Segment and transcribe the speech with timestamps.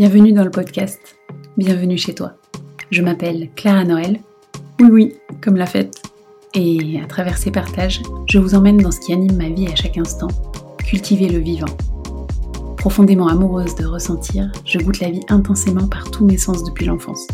[0.00, 1.18] Bienvenue dans le podcast.
[1.58, 2.32] Bienvenue chez toi.
[2.90, 4.18] Je m'appelle Clara Noël.
[4.80, 5.94] Oui, oui, comme la fête.
[6.54, 9.76] Et à travers ces partages, je vous emmène dans ce qui anime ma vie à
[9.76, 10.28] chaque instant,
[10.78, 11.68] cultiver le vivant.
[12.78, 17.28] Profondément amoureuse de ressentir, je goûte la vie intensément par tous mes sens depuis l'enfance.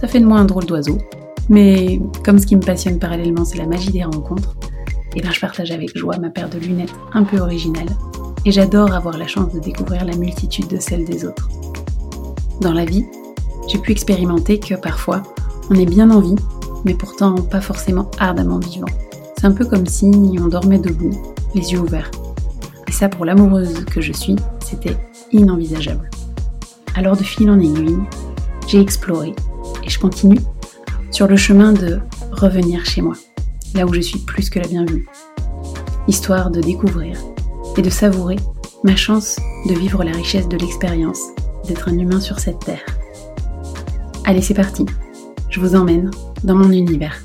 [0.00, 0.96] Ça fait de moi un drôle d'oiseau,
[1.50, 4.56] mais comme ce qui me passionne parallèlement c'est la magie des rencontres,
[5.14, 7.90] et eh ben je partage avec joie ma paire de lunettes un peu originale,
[8.46, 11.50] et j'adore avoir la chance de découvrir la multitude de celles des autres.
[12.60, 13.06] Dans la vie,
[13.68, 15.22] j'ai pu expérimenter que parfois,
[15.70, 16.34] on est bien en vie,
[16.84, 18.88] mais pourtant pas forcément ardemment vivant.
[19.36, 21.16] C'est un peu comme si on dormait debout,
[21.54, 22.10] les yeux ouverts.
[22.88, 24.96] Et ça, pour l'amoureuse que je suis, c'était
[25.30, 26.10] inenvisageable.
[26.96, 27.98] Alors de fil en aiguille,
[28.66, 29.34] j'ai exploré
[29.84, 30.40] et je continue
[31.12, 32.00] sur le chemin de
[32.32, 33.14] revenir chez moi,
[33.74, 35.06] là où je suis plus que la bienvenue.
[36.08, 37.16] Histoire de découvrir
[37.76, 38.36] et de savourer
[38.82, 39.36] ma chance
[39.68, 41.20] de vivre la richesse de l'expérience
[41.68, 42.84] d'être un humain sur cette terre.
[44.24, 44.84] Allez, c'est parti.
[45.50, 46.10] Je vous emmène
[46.42, 47.22] dans mon univers.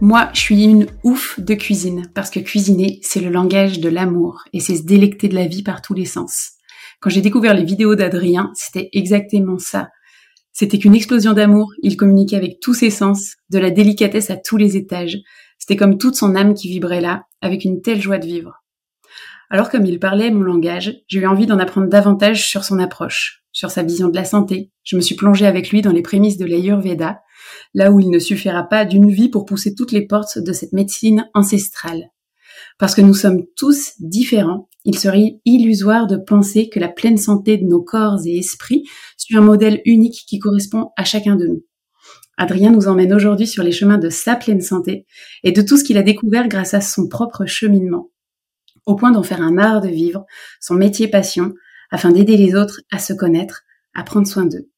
[0.00, 4.44] Moi, je suis une ouf de cuisine parce que cuisiner, c'est le langage de l'amour
[4.52, 6.52] et c'est se délecter de la vie par tous les sens.
[7.00, 9.88] Quand j'ai découvert les vidéos d'Adrien, c'était exactement ça.
[10.52, 14.56] C'était qu'une explosion d'amour, il communiquait avec tous ses sens, de la délicatesse à tous
[14.56, 15.18] les étages.
[15.58, 18.54] C'était comme toute son âme qui vibrait là, avec une telle joie de vivre.
[19.50, 23.44] Alors comme il parlait mon langage, j'ai eu envie d'en apprendre davantage sur son approche,
[23.50, 24.70] sur sa vision de la santé.
[24.84, 27.22] Je me suis plongée avec lui dans les prémices de l'Ayurveda,
[27.72, 30.74] là où il ne suffira pas d'une vie pour pousser toutes les portes de cette
[30.74, 32.10] médecine ancestrale.
[32.78, 37.56] Parce que nous sommes tous différents, il serait illusoire de penser que la pleine santé
[37.56, 38.84] de nos corps et esprits
[39.16, 41.64] suit un modèle unique qui correspond à chacun de nous.
[42.36, 45.06] Adrien nous emmène aujourd'hui sur les chemins de sa pleine santé
[45.42, 48.10] et de tout ce qu'il a découvert grâce à son propre cheminement
[48.88, 50.24] au point d'en faire un art de vivre,
[50.60, 51.54] son métier passion,
[51.90, 53.62] afin d'aider les autres à se connaître,
[53.94, 54.70] à prendre soin d'eux.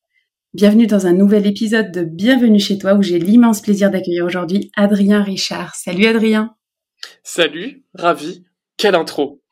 [0.53, 4.73] Bienvenue dans un nouvel épisode de Bienvenue chez toi où j'ai l'immense plaisir d'accueillir aujourd'hui
[4.77, 5.77] Adrien Richard.
[5.77, 6.57] Salut Adrien.
[7.23, 8.45] Salut, ravi.
[8.77, 9.43] Quelle intro.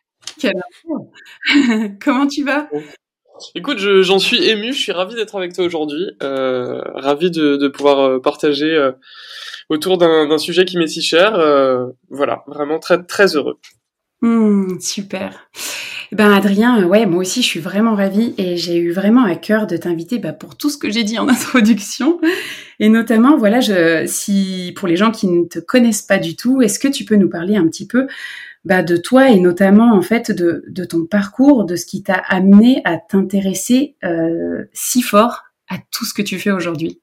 [0.41, 1.12] Quelle intro.
[2.02, 2.69] Comment tu vas?
[3.54, 8.00] Écoute, j'en suis ému, je suis ravi d'être avec toi aujourd'hui, euh, ravi de, pouvoir
[8.00, 8.90] euh, partager euh,
[9.69, 11.38] autour d'un sujet qui m'est si cher.
[12.10, 13.60] voilà, vraiment très très heureux.
[14.20, 15.48] Mmh, super.
[16.10, 19.36] Ben Adrien, euh, ouais, moi aussi je suis vraiment ravie et j'ai eu vraiment à
[19.36, 22.20] cœur de t'inviter bah, pour tout ce que j'ai dit en introduction
[22.80, 26.62] et notamment voilà, je, si pour les gens qui ne te connaissent pas du tout,
[26.62, 28.08] est-ce que tu peux nous parler un petit peu
[28.64, 32.14] bah, de toi et notamment en fait de, de ton parcours, de ce qui t'a
[32.14, 37.00] amené à t'intéresser euh, si fort à tout ce que tu fais aujourd'hui?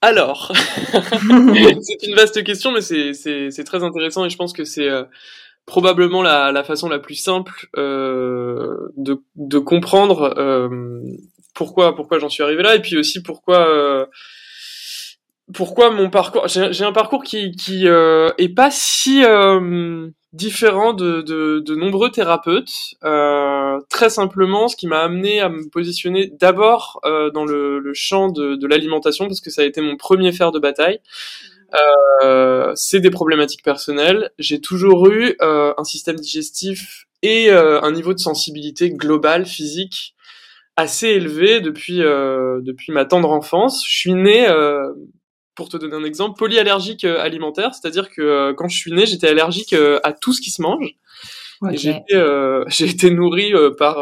[0.00, 0.52] Alors,
[0.92, 5.02] c'est une vaste question, mais c'est très intéressant et je pense que c'est euh,
[5.68, 10.68] probablement la, la, façon la plus simple euh, de, de, comprendre euh,
[11.54, 14.06] pourquoi pourquoi j'en suis arrivé là et puis aussi pourquoi euh,
[15.52, 21.22] pourquoi mon parcours j'ai un parcours qui qui euh, est pas si euh, différent de,
[21.22, 22.72] de, de, nombreux thérapeutes.
[23.88, 27.00] Très simplement ce qui m'a amené à me positionner d'abord
[27.34, 30.58] dans le, le, champ de l'alimentation parce que ça a été mon premier fer de
[30.58, 31.00] bataille
[31.74, 34.30] euh, c'est des problématiques personnelles.
[34.38, 40.14] J'ai toujours eu euh, un système digestif et euh, un niveau de sensibilité globale, physique,
[40.76, 43.84] assez élevé depuis depuis ma tendre enfance.
[43.86, 44.46] Je suis né,
[45.54, 49.74] pour te donner un exemple, polyallergique alimentaire, c'est-à-dire que quand je suis né, j'étais allergique
[50.04, 50.94] à tout ce qui se mange.
[51.72, 53.96] J'ai été nourri par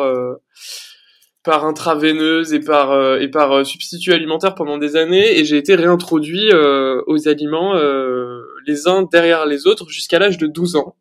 [1.47, 5.57] par intraveineuse et par euh, et par euh, substitut alimentaire pendant des années et j'ai
[5.57, 7.75] été réintroduit euh, aux aliments
[8.67, 10.97] les uns derrière les autres jusqu'à l'âge de 12 ans.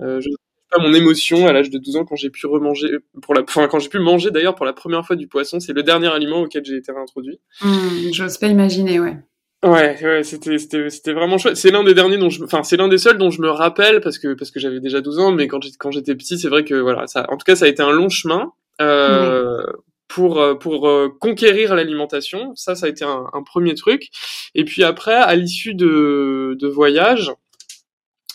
[0.00, 0.20] Hmm.
[0.20, 0.28] je
[0.70, 2.88] pas mon émotion à l'âge de 12 ans quand j'ai pu remanger
[3.22, 5.72] pour la enfin quand j'ai pu manger d'ailleurs pour la première fois du poisson, c'est
[5.72, 7.40] le dernier aliment auquel j'ai été réintroduit.
[7.62, 9.16] Mmh, J'ose pas imaginer, ouais.
[9.64, 11.56] Ouais, ouais, c'était c'était c'était vraiment chouette.
[11.56, 14.00] C'est l'un des derniers dont je enfin c'est l'un des seuls dont je me rappelle
[14.00, 16.48] parce que parce que j'avais déjà 12 ans mais quand j'étais quand j'étais petit, c'est
[16.48, 19.62] vrai que voilà, ça en tout cas ça a été un long chemin euh,
[20.08, 22.52] pour euh, pour euh, conquérir l'alimentation.
[22.54, 24.08] Ça, ça a été un, un, premier truc.
[24.54, 27.32] Et puis après, à l'issue de, de voyages,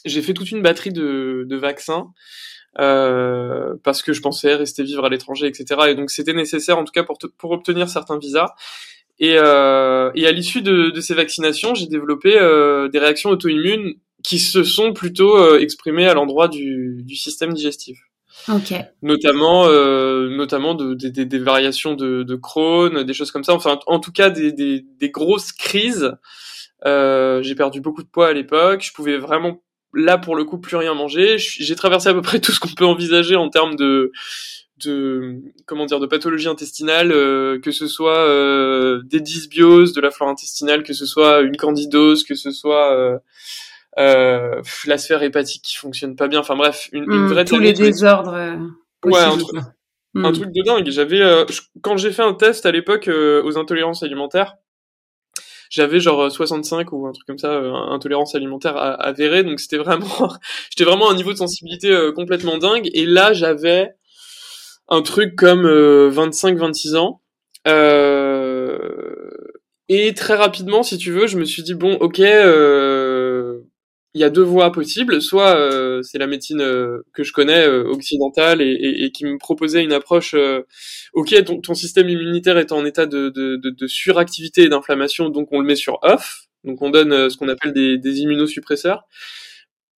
[0.06, 2.08] j'ai fait toute une batterie de, de vaccins.
[2.80, 5.82] Euh, parce que je pensais rester vivre à l'étranger, etc.
[5.90, 8.54] Et donc c'était nécessaire en tout cas pour, pour obtenir certains visas.
[9.20, 13.94] Et, euh, et à l'issue de, de, ces vaccinations, j'ai développé euh, des réactions auto-immunes
[14.24, 18.00] qui se sont plutôt exprimées à l'endroit du, du système digestif.
[18.50, 18.82] Okay.
[19.02, 23.54] Notamment, euh, notamment de, de, des variations de, de Crohn, des choses comme ça.
[23.54, 26.12] Enfin, en tout cas, des, des, des grosses crises.
[26.86, 28.82] Euh, j'ai perdu beaucoup de poids à l'époque.
[28.84, 29.64] Je pouvais vraiment,
[29.94, 31.38] là pour le coup, plus rien manger.
[31.38, 34.12] J'ai traversé à peu près tout ce qu'on peut envisager en termes de
[34.84, 37.10] de comment dire de pathologie intestinale,
[37.62, 38.28] que ce soit
[39.06, 43.22] des dysbioses de la flore intestinale, que ce soit une candidose, que ce soit
[43.98, 46.40] la sphère hépatique qui fonctionne pas bien.
[46.40, 48.58] Enfin bref, une, une mmh, vraie tous les désordres.
[49.06, 49.60] ouais, un truc,
[50.16, 50.90] un truc de dingue.
[50.90, 51.46] J'avais
[51.82, 54.56] quand j'ai fait un test à l'époque aux intolérances alimentaires
[55.74, 59.44] j'avais genre 65 ou un truc comme ça, euh, intolérance alimentaire avérée.
[59.44, 60.30] Donc c'était vraiment,
[60.70, 62.92] j'étais vraiment à un niveau de sensibilité euh, complètement dingue.
[62.94, 63.96] Et là, j'avais
[64.88, 67.22] un truc comme 25-26 euh, ans.
[69.90, 72.20] et très rapidement, si tu veux, je me suis dit bon, ok,
[74.14, 75.22] il y a deux voies possibles.
[75.22, 79.26] Soit euh, c'est la médecine euh, que je connais euh, occidentale et, et, et, qui
[79.26, 80.36] me proposait une approche.
[81.14, 85.30] ok, ton, ton, système immunitaire est en état de, de, de, de suractivité et d'inflammation,
[85.30, 86.46] donc on le met sur off.
[86.64, 89.06] Donc on donne ce qu'on appelle des, des immunosuppresseurs.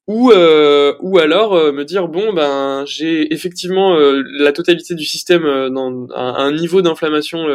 [0.07, 6.33] Ou ou alors me dire bon ben j'ai effectivement la totalité du système dans un,
[6.35, 7.47] un niveau d'inflammation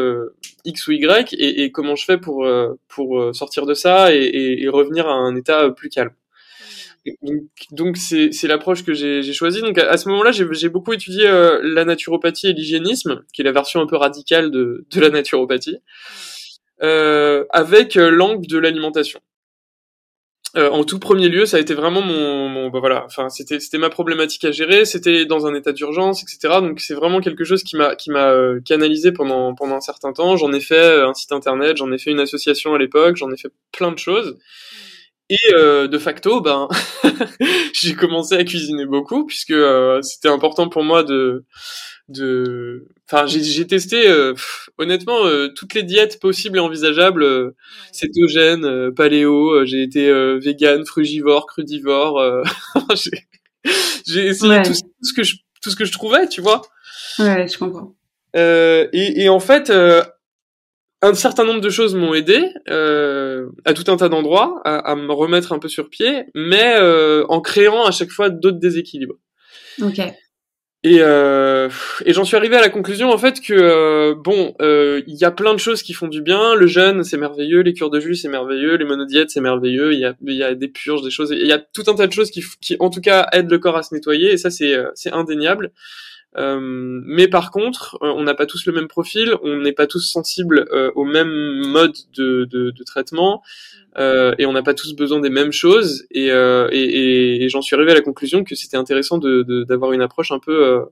[0.65, 2.49] x ou y et, et, comment je fais pour
[2.89, 6.11] pour sortir de ça et revenir à un état plus calme
[7.73, 9.61] donc c'est l'approche que j'ai choisie.
[9.61, 13.53] Donc à, ce moment-là, j'ai beaucoup étudié euh, la naturopathie et l'hygiénisme, qui est la
[13.53, 15.79] version un peu radicale de, de la naturopathie,
[16.83, 19.21] euh, avec euh, l'angle de l'alimentation.
[20.57, 23.61] Euh, en tout premier lieu, ça a été vraiment mon, mon bah voilà, enfin c'était
[23.61, 26.55] c'était ma problématique à gérer, c'était dans un état d'urgence, etc.
[26.61, 30.13] Donc c'est vraiment quelque chose qui m'a qui m'a euh, canalisé pendant pendant un certain
[30.13, 30.37] temps.
[30.37, 33.37] J'en ai fait un site internet, j'en ai fait une association à l'époque, j'en ai
[33.37, 34.39] fait plein de choses.
[35.31, 36.69] Et euh, de facto, ben,
[37.73, 41.45] j'ai commencé à cuisiner beaucoup puisque euh, c'était important pour moi de,
[42.09, 44.35] de, enfin, j'ai testé euh,
[44.77, 45.21] honnêtement
[45.55, 47.55] toutes les diètes possibles et envisageables,
[47.93, 52.21] cétogène, paléo, j'ai été vegan, frugivore, crudivore,
[54.07, 56.63] j'ai essayé tout, ce que je tout ce que je trouvais, tu vois.
[57.21, 57.95] Ouais, je comprends.
[58.35, 59.71] et, et en fait,
[61.03, 64.95] un certain nombre de choses m'ont aidé euh, à tout un tas d'endroits à, à,
[64.97, 69.17] me remettre un peu sur pied, mais euh, en créant à chaque fois d'autres déséquilibres.
[69.83, 70.01] Ok.
[70.83, 71.69] Et, euh,
[72.07, 75.25] et j'en suis arrivé à la conclusion en fait que euh, bon, euh, il y
[75.27, 76.55] a plein de choses qui font du bien.
[76.55, 79.93] Le jeûne c'est merveilleux, les cures de jus c'est merveilleux, les monodiètes c'est merveilleux.
[79.93, 81.33] Il y a, y a des purges, des choses.
[81.33, 83.59] Il y a tout un tas de choses qui, qui en tout cas aident le
[83.59, 85.73] corps à se nettoyer et ça c'est c'est indéniable.
[86.37, 86.61] Euh,
[87.05, 90.01] mais par contre, euh, on n'a pas tous le même profil, on n'est pas tous
[90.01, 91.29] sensibles euh, au même
[91.67, 93.43] mode de, de, de traitement,
[93.99, 96.07] euh, et on n'a pas tous besoin des mêmes choses.
[96.11, 100.03] Et, et, et, j'en suis arrivé à la conclusion que c'était intéressant d'avoir de, une
[100.03, 100.87] approche un peu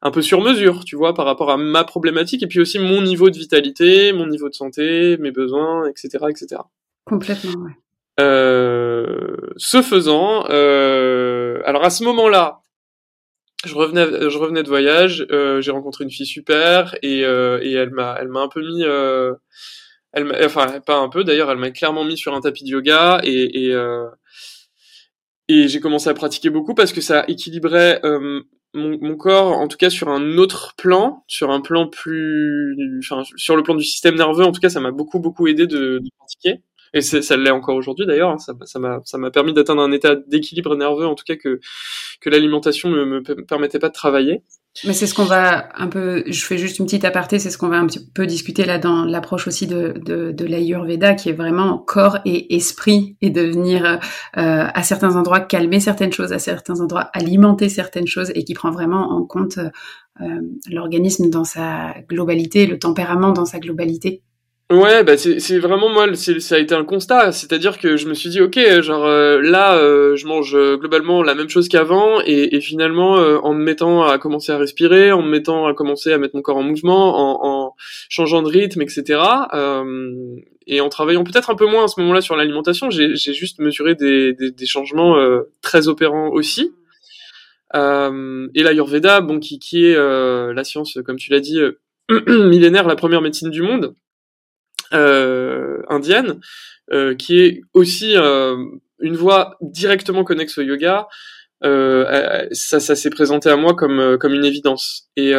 [0.00, 3.02] un peu sur mesure, tu vois, par rapport à ma problématique et puis aussi mon
[3.02, 6.62] niveau de vitalité, mon niveau de santé, mes besoins, etc., etc.
[7.04, 7.72] Complètement, ouais.
[8.20, 12.60] Euh, ce faisant, euh, alors à ce moment-là,
[13.64, 17.72] je revenais, je revenais de voyage, euh, j'ai rencontré une fille super et, euh, et
[17.72, 19.34] elle m'a, elle m'a un peu mis, euh,
[20.12, 23.20] elle enfin pas un peu d'ailleurs, elle m'a clairement mis sur un tapis de yoga
[23.24, 24.06] et et, euh,
[25.48, 28.42] et j'ai commencé à pratiquer beaucoup parce que ça équilibrait euh,
[28.74, 33.22] mon, mon, corps, en tout cas sur un autre plan, sur un plan plus, enfin
[33.36, 35.98] sur le plan du système nerveux, en tout cas ça m'a beaucoup beaucoup aidé de,
[35.98, 36.62] de pratiquer
[36.94, 38.30] et ça l'est encore aujourd'hui d'ailleurs.
[38.30, 41.60] Hein, ça m'a ça m'a permis d'atteindre un état d'équilibre nerveux, en tout cas que
[42.20, 44.42] que l'alimentation me, me permettait pas de travailler.
[44.84, 46.22] Mais c'est ce qu'on va un peu.
[46.26, 47.38] Je fais juste une petite aparté.
[47.38, 50.44] C'est ce qu'on va un petit peu discuter là dans l'approche aussi de de, de
[50.44, 53.98] l'Ayurveda, qui est vraiment corps et esprit, et de venir euh,
[54.34, 58.70] à certains endroits calmer certaines choses, à certains endroits alimenter certaines choses, et qui prend
[58.70, 59.58] vraiment en compte
[60.20, 60.40] euh,
[60.70, 64.22] l'organisme dans sa globalité, le tempérament dans sa globalité.
[64.70, 68.28] Ouais, bah c'est vraiment moi, ça a été un constat, c'est-à-dire que je me suis
[68.28, 72.54] dit ok, genre euh, là, euh, je mange euh, globalement la même chose qu'avant, et,
[72.54, 76.18] et, finalement en me mettant à commencer à respirer, en me mettant à commencer à
[76.18, 77.74] mettre mon corps en mouvement, en, en
[78.10, 79.22] changeant de rythme, etc.
[80.66, 83.94] et en travaillant peut-être un peu moins à ce moment-là sur l'alimentation, j'ai juste mesuré
[83.94, 85.16] des, des, des changements
[85.62, 86.74] très opérants aussi.
[87.74, 91.58] et l'Ayurveda, bon, qui, qui est la science, comme tu l'as dit,
[92.28, 94.07] millénaire, la première médecine du monde euh,
[94.92, 96.40] indienne,
[96.92, 98.56] euh, qui est aussi euh,
[99.00, 101.08] une voie directement connexe au yoga.
[101.62, 105.08] ça, ça s'est présenté à moi comme comme une évidence.
[105.16, 105.32] Et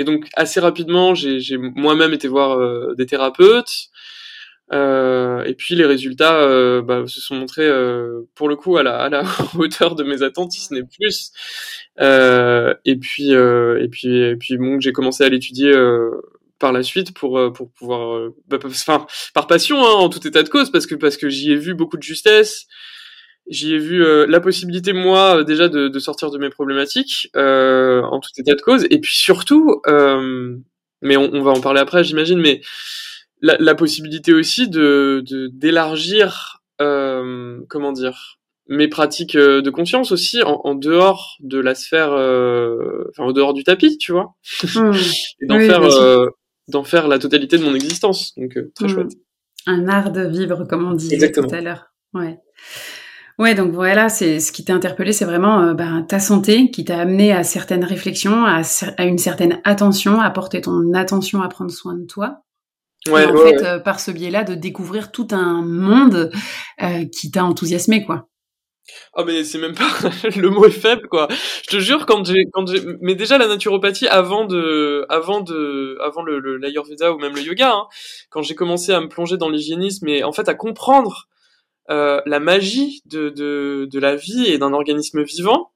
[0.00, 3.90] et donc assez rapidement, j'ai moi-même été voir des thérapeutes.
[4.72, 8.82] Euh, et puis les résultats euh, bah, se sont montrés euh, pour le coup à
[8.82, 9.24] la, à la
[9.58, 11.32] hauteur de mes attentes, si ce n'est plus.
[12.84, 15.72] et puis et puis et puis bon, j'ai commencé à l'étudier
[16.58, 20.26] par la suite pour euh, pour pouvoir euh, bah, enfin par passion hein, en tout
[20.26, 22.66] état de cause parce que parce que j'y ai vu beaucoup de justesse.
[23.50, 28.28] J'y ai vu la possibilité moi déjà de, de, sortir de mes problématiques en tout
[28.36, 32.60] état de cause, et puis surtout, mais on, on, va en parler après, j'imagine, mais
[33.40, 38.38] la, la, possibilité aussi de d'élargir, comment dire
[38.68, 43.32] mes pratiques euh, de conscience aussi en, en dehors de la sphère, euh, enfin en
[43.32, 44.34] dehors du tapis, tu vois,
[44.74, 44.92] hmm.
[45.40, 46.26] et d'en faire, euh,
[46.68, 48.34] d'en faire la totalité de mon existence.
[48.36, 48.88] Donc très hmm.
[48.88, 49.12] chouette.
[49.66, 51.92] Un art de vivre, comme on disait tout à l'heure.
[52.14, 52.38] Ouais.
[53.38, 56.98] Ouais, donc voilà, c'est ce qui t'a interpellé, c'est vraiment ben, ta santé qui t'a
[56.98, 58.62] amené à certaines réflexions, à,
[58.96, 62.42] à, une certaine attention, à porter ton attention à prendre soin de toi.
[63.06, 66.32] Ouais, en fait, par ce biais-là, de découvrir tout un monde
[67.12, 68.28] qui t'a enthousiasmé, quoi.
[69.14, 69.88] Ah mais c'est même pas
[70.36, 71.28] le mot est faible quoi.
[71.30, 75.98] Je te jure quand j'ai quand j'ai mais déjà la naturopathie avant de avant de
[76.02, 77.86] avant le l'ayurveda ou même le yoga hein,
[78.30, 81.28] quand j'ai commencé à me plonger dans l'hygiénisme et en fait à comprendre
[81.90, 85.70] euh, la magie de, de de la vie et d'un organisme vivant,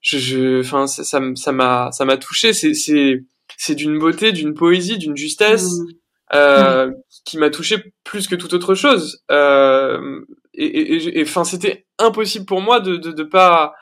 [0.00, 3.24] je je enfin ça ça m'a ça m'a touché c'est c'est
[3.56, 5.70] c'est d'une beauté, d'une poésie, d'une justesse.
[5.70, 5.86] Mmh.
[6.34, 6.90] Euh,
[7.24, 9.22] qui m'a touché plus que toute autre chose.
[9.30, 10.22] Euh,
[10.56, 13.74] et enfin, c'était impossible pour moi de, de, de pas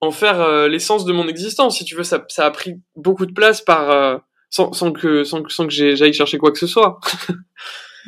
[0.00, 1.78] en faire euh, l'essence de mon existence.
[1.78, 4.16] Si tu veux, ça, ça a pris beaucoup de place par euh,
[4.48, 6.98] sans, sans, que sans, sans que j'aille chercher quoi que ce soit.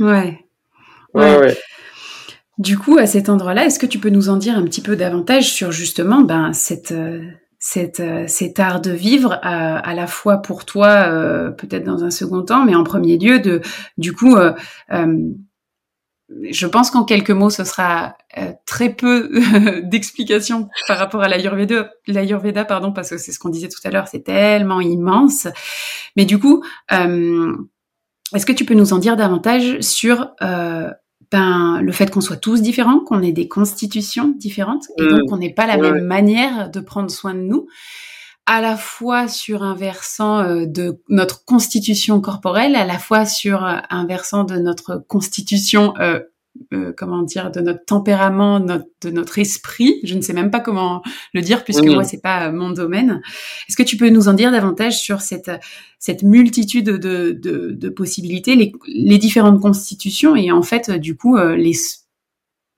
[0.01, 0.41] ouais.
[1.15, 1.39] ouais.
[1.39, 1.59] ouais.
[2.59, 4.97] Du coup, à cet endroit-là, est-ce que tu peux nous en dire un petit peu
[4.97, 7.23] davantage sur justement ben, cette, euh,
[7.59, 12.43] cette, cet art de vivre à, à la fois pour toi, peut-être dans un second
[12.43, 13.61] temps, mais en premier lieu, de,
[13.99, 14.37] du coup,
[16.51, 19.31] je pense qu'en quelques mots, ce sera euh, très peu
[19.83, 23.91] d'explications par rapport à l'Ayurveda, l'Ayurveda, pardon, parce que c'est ce qu'on disait tout à
[23.91, 25.49] l'heure, c'est tellement immense.
[26.17, 27.55] Mais du coup, euh,
[28.35, 30.91] est-ce que tu peux nous en dire davantage sur euh,
[31.31, 35.27] ben, le fait qu'on soit tous différents, qu'on ait des constitutions différentes, et donc mmh.
[35.29, 37.67] qu'on n'ait pas la même manière de prendre soin de nous?
[38.47, 44.07] À la fois sur un versant de notre constitution corporelle, à la fois sur un
[44.07, 45.95] versant de notre constitution
[46.75, 50.01] euh, comment dire, de notre tempérament, de notre esprit.
[50.05, 53.23] Je ne sais même pas comment le dire puisque moi c'est pas mon domaine.
[53.69, 55.51] Est-ce que tu peux nous en dire davantage sur cette
[55.99, 61.37] cette multitude de, de, de possibilités, les, les, différentes constitutions et en fait du coup
[61.37, 61.73] euh, les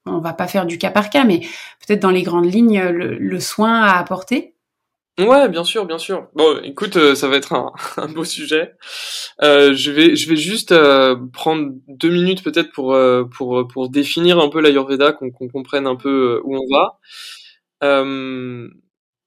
[0.06, 1.40] on va pas faire du cas par cas, mais
[1.84, 4.53] peut-être dans les grandes lignes le, le soin à apporter?
[5.20, 6.28] Ouais, bien sûr, bien sûr.
[6.34, 7.52] Bon, écoute, euh, ça va être
[7.96, 8.74] un, beau sujet.
[9.42, 13.90] Euh, je vais, je vais juste euh, prendre deux minutes peut-être pour euh, pour pour
[13.90, 16.98] définir un peu l'Ayurveda, qu'on qu'on comprenne un peu où on va.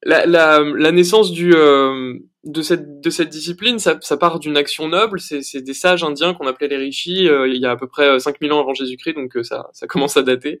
[0.04, 4.88] La, la, la, naissance du de cette de cette discipline, ça, ça part d'une action
[4.88, 5.20] noble.
[5.20, 7.24] C'est c'est des sages indiens qu'on appelait les rishis.
[7.24, 10.22] il y a à peu près 5000 ans avant Jésus-Christ, donc ça ça commence à
[10.22, 10.60] dater.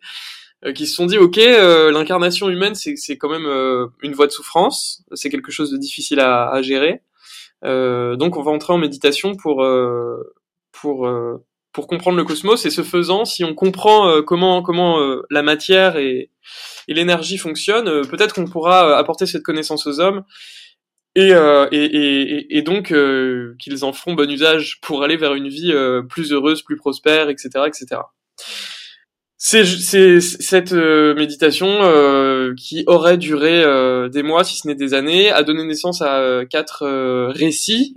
[0.64, 4.12] Euh, qui se sont dit ok euh, l'incarnation humaine c'est c'est quand même euh, une
[4.12, 7.00] voie de souffrance c'est quelque chose de difficile à, à gérer
[7.62, 9.64] donc on va entrer en méditation pour
[10.72, 11.10] pour
[11.72, 16.30] pour comprendre le cosmos et ce faisant si on comprend comment comment la matière et
[16.86, 20.22] et l'énergie fonctionnent peut-être qu'on pourra apporter cette connaissance aux hommes
[21.16, 22.94] et, et, et, et, donc
[23.58, 25.74] qu'ils en feront bon usage pour aller vers une vie
[26.08, 28.02] plus heureuse, plus prospère, etc., etc.
[29.40, 34.94] C'est cette euh, méditation euh, qui aurait duré euh, des mois, si ce n'est des
[34.94, 36.84] années, a donné naissance à quatre
[37.28, 37.96] récits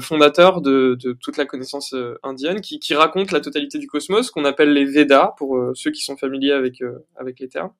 [0.00, 4.46] fondateurs de, de, toute la connaissance indienne, qui, qui, racontent la totalité du cosmos, qu'on
[4.46, 6.82] appelle les Védas pour ceux qui sont familiers avec
[7.16, 7.72] avec les termes.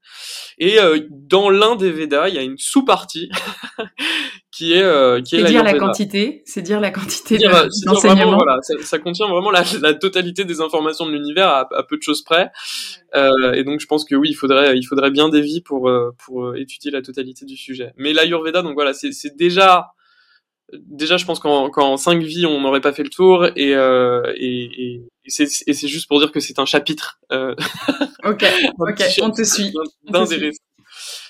[0.59, 0.77] Et
[1.11, 3.31] dans l'un des Védas, il y a une sous-partie
[4.59, 8.38] qui est euh, qui est, dire la quantité, c'est dire la quantité d'enseignement.
[8.38, 11.97] Voilà, ça, ça, contient vraiment la, la, totalité des informations de l'univers à, à, peu
[11.97, 12.50] de choses près.
[13.15, 15.88] Euh, et donc je pense que oui, il faudrait il faudrait bien des vies pour
[15.88, 17.93] euh, pour euh, étudier la totalité du sujet.
[17.99, 19.93] Mais l'Ayurveda, donc voilà, c'est déjà
[20.73, 24.65] déjà je pense qu'en cinq vies on n'aurait pas fait le tour et euh, et,
[24.65, 27.21] et, et c'est juste pour dire que c'est un chapitre.
[27.31, 27.55] Euh,
[28.25, 28.45] ok,
[28.81, 29.73] ok, on te suit.
[30.09, 30.50] D'un des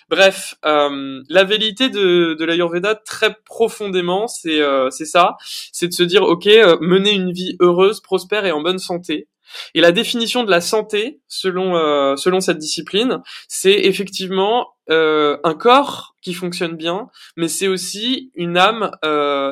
[0.09, 5.37] Bref, euh, la vérité de, de l'Ayurveda, très profondément, c'est euh, ça,
[5.71, 9.29] c'est de se dire, ok, euh, mener une vie heureuse, prospère et en bonne santé.
[9.75, 11.73] Et la définition de la santé, selon
[12.19, 18.91] selon cette discipline, c'est effectivement un corps qui fonctionne bien, mais c'est aussi une âme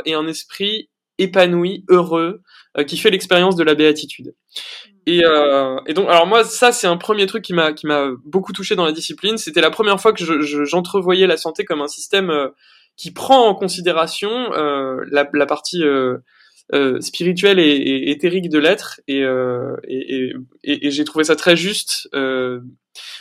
[0.04, 2.42] et un esprit épanoui, heureux,
[2.86, 4.34] qui fait l'expérience de la béatitude.
[5.06, 8.10] Et, euh, et, donc, alors moi, ça, c'est un premier truc qui m'a qui m'a
[8.24, 9.38] beaucoup touché dans la discipline.
[9.38, 10.24] C'était la première fois que
[10.64, 12.48] j'entrevoyais je, la santé comme un système euh,
[12.96, 16.18] qui prend en considération euh, la, la, partie euh,
[16.72, 19.00] euh, spirituelle et, éthérique de l'être.
[19.06, 20.32] Et, euh, et,
[20.64, 22.62] et, j'ai trouvé ça très juste de,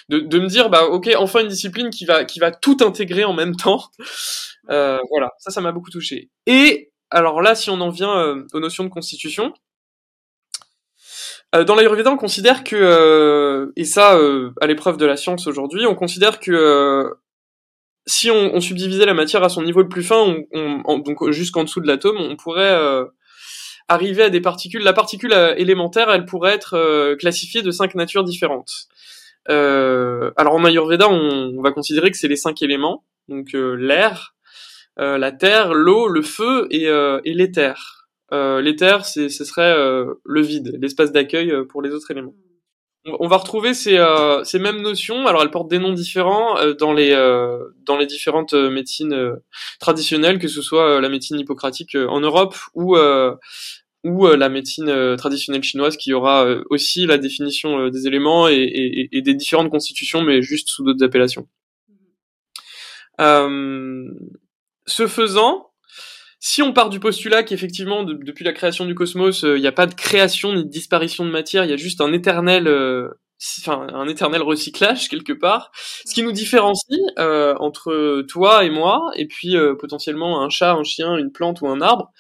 [0.10, 3.34] de, me dire bah ok enfin une discipline qui va qui va tout intégrer en
[3.34, 3.84] même temps.
[4.68, 5.32] Voilà.
[5.39, 6.30] Ça ça m'a beaucoup touché.
[6.48, 9.54] Et alors là si on en vient aux notions de constitution
[11.64, 14.20] dans l'Ayurveda on considère que et ça
[14.62, 17.14] à l'épreuve de la science aujourd'hui on considère que
[18.08, 21.82] si on, subdivisait la matière à son niveau le plus fin, on, donc jusqu'en dessous
[21.82, 23.08] de l'atome, on pourrait
[23.88, 24.84] arriver à des particules.
[24.84, 28.88] La particule euh, élémentaire, elle pourrait être euh, classifiée de cinq natures différentes.
[29.50, 34.36] Euh, alors en Ayurveda, on, va considérer que c'est les cinq éléments, donc l'air,
[34.98, 37.95] la terre, l'eau, le feu et l'éther.
[38.32, 39.75] L'éther, ce serait
[40.24, 42.36] le vide, l'espace d'accueil pour les autres éléments
[43.20, 44.03] on va retrouver ces,
[44.46, 45.27] ces, mêmes notions.
[45.27, 47.12] Alors, elles portent des noms différents dans les
[47.84, 49.38] dans les différentes médecines
[49.79, 52.98] traditionnelles, que ce soit la médecine hippocratique en Europe ou
[54.05, 58.48] ou euh, la médecine euh, traditionnelle chinoise qui aura euh, aussi la définition des éléments
[58.48, 61.48] et, des différentes constitutions, mais juste sous d'autres appellations.
[63.20, 65.72] ce faisant,
[66.48, 69.88] si on part du postulat qu'effectivement, depuis la création du cosmos, il n'y a pas
[69.88, 72.68] de création ni de disparition de matière, il y a juste un éternel,
[73.62, 75.72] enfin un éternel recyclage quelque part,
[76.06, 81.18] ce qui nous différencie entre toi et moi, et puis potentiellement un chat, un chien,
[81.18, 82.12] une plante ou un arbre,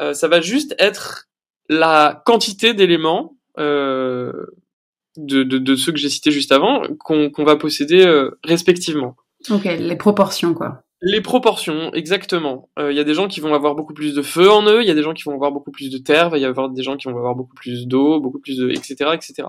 [0.00, 1.28] euh, ça va juste être
[1.68, 4.46] la quantité d'éléments euh,
[5.16, 9.16] de, de, de, ceux que j'ai cités juste avant qu'on va posséder euh, respectivement.
[9.50, 10.83] Ok, les proportions quoi.
[11.06, 12.70] Les proportions, exactement.
[12.78, 14.88] Il y a des gens qui vont avoir beaucoup plus de feu en eux, il
[14.88, 16.82] y a des gens qui vont avoir beaucoup plus de terre, il y avoir des
[16.82, 19.48] gens qui vont avoir beaucoup plus d'eau, beaucoup plus de, etc., etc.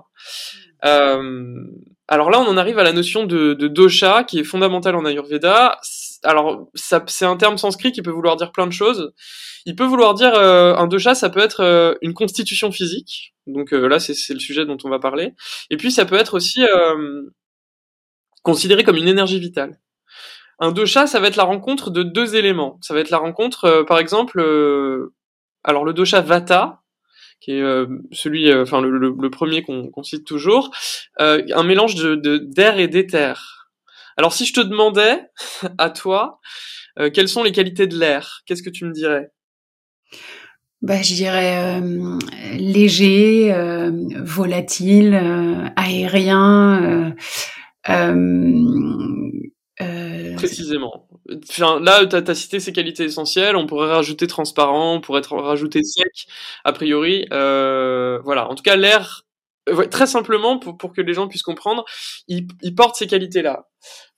[0.84, 1.64] Euh,
[2.08, 5.80] alors là, on en arrive à la notion de, dosha qui est fondamentale en Ayurveda.
[6.24, 9.14] Alors, c'est un terme sanskrit qui peut vouloir dire plein de choses.
[9.66, 13.34] Il peut vouloir dire euh, un dosha, ça peut être euh, une constitution physique.
[13.48, 15.34] Donc euh, là, c'est le sujet dont on va parler.
[15.72, 16.62] Et puis, ça peut être aussi
[18.44, 19.80] considéré comme une énergie vitale.
[20.60, 22.78] Un dosha, ça va être la rencontre de deux éléments.
[22.82, 24.40] Ça va être la rencontre, par exemple,
[25.64, 26.82] alors le dosha vata,
[27.42, 27.64] qui est
[28.12, 30.72] celui, enfin le, premier qu'on cite toujours,
[31.20, 33.68] un mélange de d'air et d'éther.
[34.18, 35.24] Alors si je te demandais
[35.78, 36.40] à toi,
[37.14, 39.32] quelles sont les qualités de l'air, qu'est-ce que tu me dirais?
[40.86, 42.20] Bah, je dirais euh,
[42.58, 43.92] léger, euh,
[44.24, 47.16] volatile, euh, aérien.
[50.36, 51.08] Précisément.
[51.60, 53.56] Là, tu as, cité ces qualités essentielles.
[53.56, 56.28] On pourrait rajouter transparent, on pourrait rajouter sec,
[56.64, 57.26] a priori.
[57.30, 58.48] voilà.
[58.50, 59.26] En tout cas, l'air
[59.90, 61.86] très simplement pour, pour, que les gens puissent comprendre,
[62.28, 63.68] il, il porte ces qualités-là.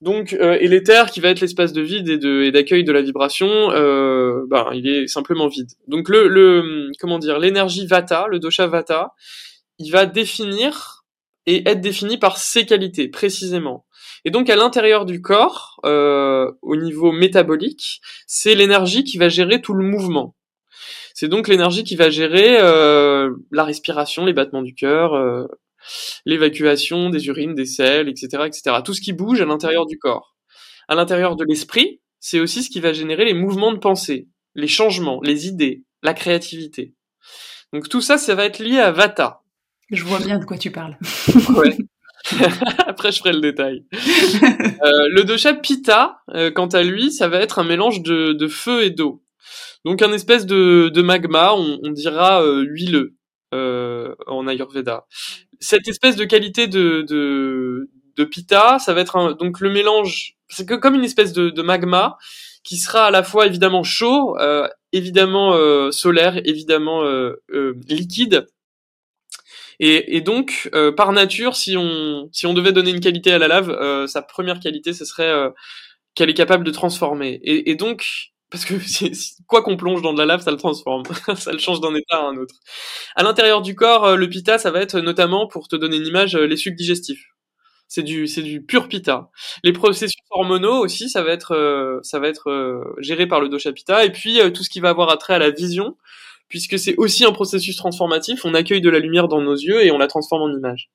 [0.02, 3.02] Donc, euh, et l'éther qui va être l'espace de vide et de d'accueil de la
[3.02, 5.72] vibration, euh, ben il est simplement vide.
[5.88, 9.14] Donc le, le comment dire, l'énergie vata, le dosha vata,
[9.80, 11.06] il va définir
[11.46, 13.86] et être défini par ses qualités précisément.
[14.26, 19.62] Et donc à l'intérieur du corps, euh, au niveau métabolique, c'est l'énergie qui va gérer
[19.62, 20.36] tout le mouvement.
[21.14, 25.48] C'est donc l'énergie qui va gérer euh, la respiration, les battements du cœur, euh,
[26.26, 28.78] l'évacuation des urines, des selles, etc., etc.
[28.84, 30.36] Tout ce qui bouge à l'intérieur du corps.
[30.88, 34.68] À l'intérieur de l'esprit, c'est aussi ce qui va générer les mouvements de pensée, les
[34.68, 36.94] changements, les idées, la créativité.
[37.74, 39.42] Donc tout ça, ça va être lié à Vata.
[39.90, 40.98] Je vois bien de quoi tu parles.
[41.56, 41.78] ouais.
[42.88, 43.86] Après, je ferai le détail.
[43.94, 46.20] Euh, le dosha Pitta,
[46.56, 49.24] quant à lui, ça va être un mélange de feu et d'eau.
[49.86, 53.16] Donc un espèce de, de magma, on, on dira euh, huileux
[53.54, 55.06] euh, en Ayurveda.
[55.60, 60.36] Cette espèce de qualité de, de, de pita, ça va être un, donc le mélange,
[60.50, 62.18] c'est que comme une espèce de, de, magma
[62.64, 67.36] qui sera à la fois évidemment chaud, euh, évidemment euh, solaire, évidemment euh,
[67.88, 68.46] liquide.
[69.80, 73.48] Et, et donc, par nature, si on, si on devait donner une qualité à la
[73.48, 75.32] lave, sa première qualité, ce serait
[76.16, 77.40] qu'elle est capable de transformer.
[77.44, 78.74] Et, et donc, parce que
[79.48, 81.04] quoi qu'on plonge dans de la lave, ça le transforme,
[81.36, 82.56] ça le change d'un état à un autre.
[83.16, 86.06] À l'intérieur du corps, euh, le pita, ça va être notamment, pour te donner une
[86.06, 87.24] image, euh, les sucs digestifs.
[87.90, 89.30] C'est du, c'est du pur pita.
[89.64, 93.72] Les processus hormonaux aussi, ça va être, euh, ça va être géré par le dosha
[93.72, 94.04] pita.
[94.04, 95.96] Et puis tout ce qui va avoir attrait à la vision,
[96.50, 98.46] puisque c'est aussi un processus transformatif.
[98.46, 100.90] On accueille de la lumière dans nos yeux et on la transforme en image.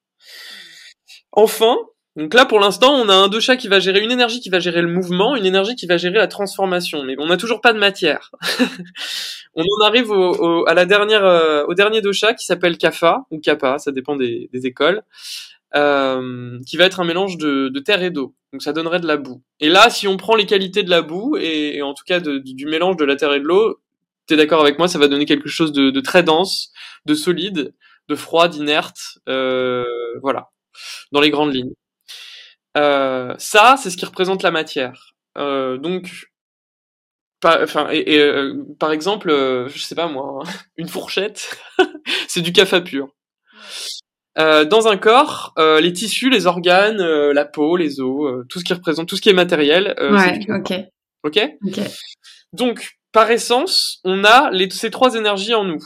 [1.32, 1.76] Enfin,
[2.16, 4.60] donc là, pour l'instant, on a un dosha qui va gérer une énergie qui va
[4.60, 7.72] gérer le mouvement, une énergie qui va gérer la transformation, mais on n'a toujours pas
[7.72, 8.30] de matière.
[9.54, 13.38] on en arrive au, à la dernière, euh, au dernier dosha qui s'appelle kapha ou
[13.38, 15.02] kappa, ça dépend des, des écoles,
[15.74, 18.34] euh, qui va être un mélange de, de terre et d'eau.
[18.52, 19.42] Donc ça donnerait de la boue.
[19.60, 22.66] Et là, si on prend les qualités de la boue et, en tout cas du
[22.66, 23.80] mélange de la terre et de l'eau,
[24.26, 26.72] tu es d'accord avec moi, ça va donner quelque chose de, de très dense,
[27.06, 27.74] de solide,
[28.08, 29.84] de froid, d'inerte, euh,
[30.20, 30.50] voilà,
[31.12, 31.74] dans les grandes lignes.
[32.76, 35.14] Euh, ça, c'est ce qui représente la matière.
[35.38, 36.28] Euh, donc,
[37.44, 38.32] enfin, et,
[38.78, 39.30] par exemple,
[39.68, 40.42] je sais pas moi,
[40.76, 41.58] une fourchette,
[42.28, 43.08] c'est du café pur.
[44.36, 49.08] Dans un corps, les tissus, les organes, la peau, les os, tout ce qui représente,
[49.08, 49.94] tout ce qui est matériel.
[49.98, 50.72] ouais, ok.
[51.24, 51.38] Ok?
[51.64, 51.80] Ok.
[52.52, 55.84] Donc, par essence, on a les, ces trois énergies en nous.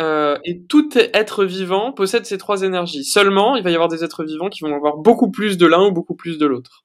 [0.00, 0.36] Mm.
[0.44, 3.04] et tout être vivant possède ces trois énergies.
[3.04, 5.86] Seulement, il va y avoir des êtres vivants qui vont avoir beaucoup plus de l'un
[5.86, 6.84] ou beaucoup plus de l'autre.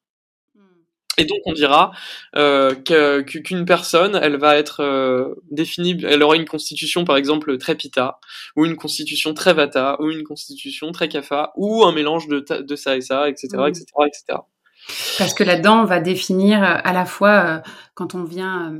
[1.18, 1.92] Et donc on dira
[2.36, 7.74] euh, qu'une personne, elle va être euh, définie, elle aura une constitution par exemple très
[7.74, 8.20] pita,
[8.56, 12.76] ou une constitution très vata, ou une constitution très kapha, ou un mélange de, de
[12.76, 14.40] ça et ça, etc., etc., etc.
[15.18, 17.60] Parce que là-dedans, on va définir à la fois euh,
[17.96, 18.76] quand on vient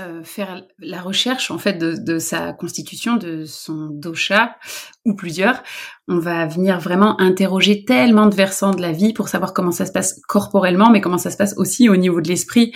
[0.00, 4.56] euh, faire la recherche en fait de, de, sa constitution, de son dosha
[5.04, 5.62] ou plusieurs,
[6.08, 9.86] on va venir vraiment interroger tellement de versants de la vie pour savoir comment ça
[9.86, 12.72] se passe corporellement, mais comment ça se passe aussi au niveau de l'esprit.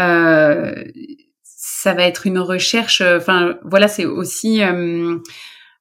[0.00, 0.74] Euh,
[1.44, 3.00] ça va être une recherche.
[3.00, 5.18] Enfin, voilà, c'est aussi euh,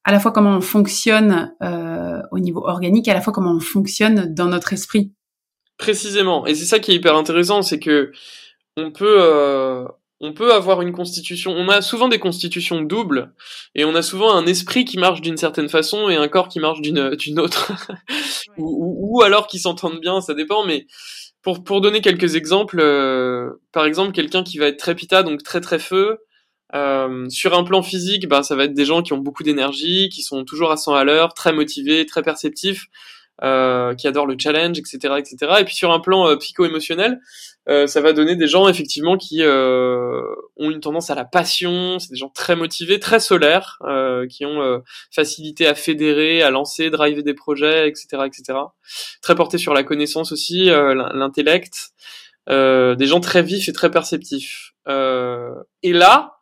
[0.04, 3.60] à la fois comment on fonctionne euh, au niveau organique, à la fois comment on
[3.60, 5.14] fonctionne dans notre esprit.
[5.78, 8.12] Précisément, et c'est ça qui est hyper intéressant, c'est que
[8.78, 9.86] on peut euh,
[10.22, 13.34] on peut avoir une constitution, on a souvent des constitutions doubles,
[13.76, 16.60] et on a souvent un esprit qui marche d'une certaine façon et un corps qui
[16.60, 17.72] marche d'une d'une autre,
[18.58, 20.86] ou, ou, alors qui s'entendent bien, ça dépend, mais
[21.42, 25.42] pour, pour donner quelques exemples, euh, par exemple quelqu'un qui va être très pita, donc
[25.44, 26.20] très très feu,
[26.76, 30.10] euh, sur un plan physique, bah, ça va être des gens qui ont beaucoup d'énergie,
[30.10, 32.86] qui sont toujours à 100 à l'heure, très motivés, très perceptifs,
[33.44, 35.38] euh, qui adorent le challenge, etc., etc.
[35.60, 37.20] Et puis sur un plan euh, psycho-émotionnel,
[37.70, 40.24] euh, ça va donner des gens effectivement qui euh,
[40.58, 44.46] ont une tendance à la passion, c'est des gens très motivés, très solaires, euh, qui
[44.46, 48.60] ont facilité à fédérer, à lancer, driver des projets, etc., etc.
[49.22, 51.92] Très portés sur la connaissance aussi, l'intellect,
[52.48, 54.74] des gens très vifs et très perceptifs.
[54.88, 56.38] et là,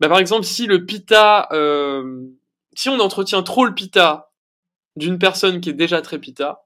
[0.00, 1.48] bah, par exemple, si le pita,
[2.74, 4.30] si on entretient trop le pita
[4.96, 6.64] d'une personne qui est déjà très pita,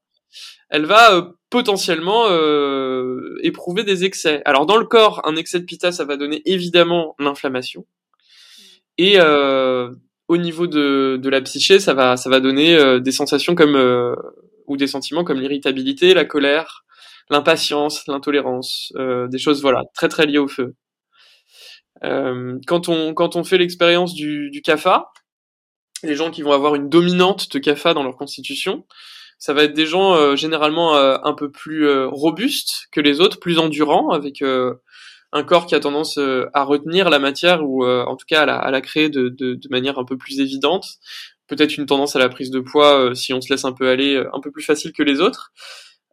[0.70, 4.42] elle va euh, potentiellement euh, éprouver des excès.
[4.44, 7.86] Alors dans le corps, un excès de pita, ça va donner évidemment l'inflammation.
[8.98, 9.90] Et euh,
[10.28, 13.76] au niveau de, de la psyché, ça va, ça va donner des sensations comme
[14.66, 16.84] ou des sentiments comme l'irritabilité, la colère,
[17.30, 20.74] l'impatience, l'intolérance, des choses voilà très très liées au feu.
[22.02, 24.60] quand on quand on fait l'expérience du, du
[26.02, 28.84] les gens qui vont avoir une dominante de kapha dans leur constitution,
[29.38, 33.20] ça va être des gens euh, généralement euh, un peu plus euh, robustes que les
[33.20, 34.42] autres, plus endurants, avec
[35.32, 38.58] un corps qui a tendance à retenir la matière ou en tout cas à la,
[38.58, 40.86] à créer de, de, de, manière un peu plus évidente.
[41.46, 44.22] Peut-être une tendance à la prise de poids si on se laisse un peu aller,
[44.32, 45.52] un peu plus facile que les autres.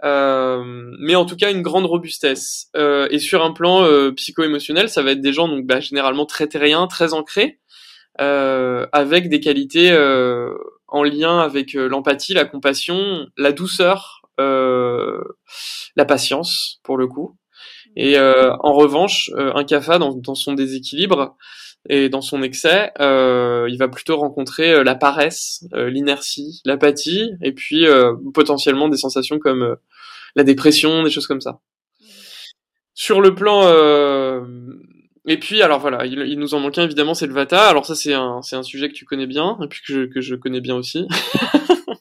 [0.03, 2.69] mais en tout cas une grande robustesse.
[2.75, 6.87] et sur un plan psycho-émotionnel, ça va être des gens donc bah, généralement très terriens,
[6.87, 7.59] très ancrés,
[8.17, 9.91] avec des qualités
[10.87, 15.21] en lien avec euh, l'empathie, la compassion, la douceur, euh,
[15.95, 17.37] la patience pour le coup.
[17.97, 21.37] Et euh, en revanche, un CAFA dans, dans, son déséquilibre
[21.89, 27.85] et dans son excès, il va plutôt rencontrer la paresse, l'inertie, l'apathie, et puis
[28.33, 29.77] potentiellement des sensations comme
[30.35, 31.59] la dépression, des choses comme ça.
[32.95, 33.61] Sur le plan
[35.27, 37.67] et puis, alors voilà, il, nous en manque un, évidemment, c'est le Vata.
[37.67, 40.01] Alors ça, c'est un, c'est un sujet que tu connais bien, et puis que je,
[40.05, 41.07] que je connais bien aussi.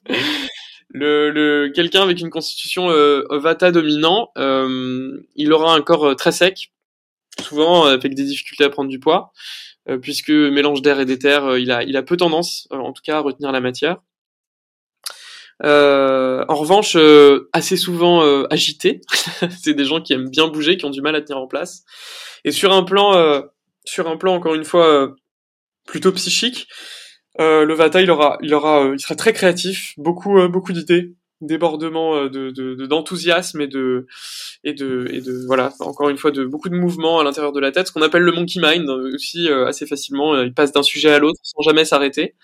[0.90, 6.14] le, le quelqu'un avec une constitution euh, Vata dominant, euh, il aura un corps euh,
[6.14, 6.72] très sec,
[7.40, 9.32] souvent avec des difficultés à prendre du poids,
[10.02, 13.20] puisque mélange d'air et d'éther, il a, il a peu tendance, en tout cas, à
[13.20, 13.98] retenir la matière.
[15.62, 16.96] En revanche,
[17.52, 19.00] assez souvent agité.
[19.62, 21.84] c'est des gens qui aiment bien bouger, qui ont du mal à tenir en place.
[22.44, 23.40] Et sur un plan, euh,
[23.84, 25.08] sur un plan encore une fois euh,
[25.86, 26.68] plutôt psychique,
[27.40, 32.26] euh, le Vata il aura, il aura, il sera très créatif, beaucoup, beaucoup d'idées, débordement
[32.26, 34.06] de d'enthousiasme et de
[34.62, 37.60] et de et de voilà encore une fois de beaucoup de mouvements à l'intérieur de
[37.60, 41.10] la tête ce qu'on appelle le monkey mind aussi assez facilement il passe d'un sujet
[41.10, 42.34] à l'autre sans jamais s'arrêter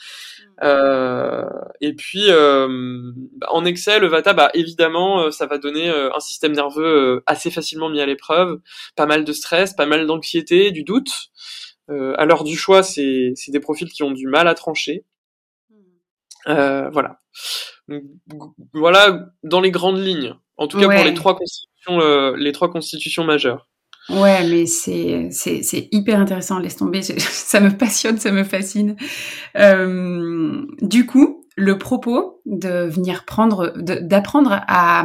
[0.62, 1.48] euh,
[1.80, 3.12] et puis, euh,
[3.48, 7.88] en excès, le Vata, bah, évidemment, euh, ça va donner un système nerveux assez facilement
[7.88, 8.60] mis à l'épreuve,
[8.96, 11.10] pas mal de stress, pas mal d'anxiété, du doute.
[11.88, 15.04] à l'heure du choix, c'est des profils qui ont du mal à trancher.
[16.46, 17.18] voilà.
[18.72, 20.34] voilà dans les grandes lignes.
[20.56, 23.69] En tout cas pour les trois constitutions, les trois constitutions majeures.
[24.08, 26.58] Ouais, mais c'est c'est c'est hyper intéressant.
[26.58, 28.96] Laisse tomber, ça me passionne, ça me fascine.
[29.56, 35.04] Euh, du coup, le propos de venir prendre, d'apprendre à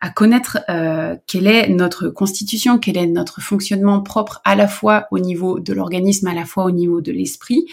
[0.00, 5.06] à connaître euh, quelle est notre constitution, quel est notre fonctionnement propre à la fois
[5.10, 7.66] au niveau de l'organisme, à la fois au niveau de l'esprit.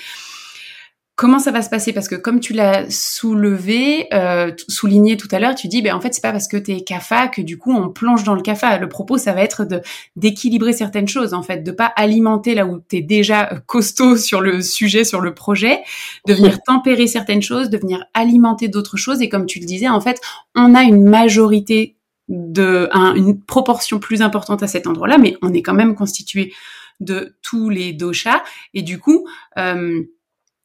[1.18, 1.94] Comment ça va se passer?
[1.94, 6.02] Parce que comme tu l'as soulevé, euh, souligné tout à l'heure, tu dis, ben en
[6.02, 8.42] fait, c'est pas parce que tu es CAFA que du coup on plonge dans le
[8.42, 8.80] CAFA.
[8.80, 9.80] Le propos, ça va être de
[10.18, 14.18] d'équilibrer certaines choses, en fait, de pas alimenter là où tu es déjà euh, costaud
[14.18, 15.80] sur le sujet, sur le projet,
[16.28, 19.22] de venir tempérer certaines choses, de venir alimenter d'autres choses.
[19.22, 20.20] Et comme tu le disais, en fait,
[20.54, 21.96] on a une majorité
[22.28, 26.52] de une proportion plus importante à cet endroit-là, mais on est quand même constitué
[27.00, 28.44] de tous les doshas.
[28.74, 30.02] Et du coup, euh,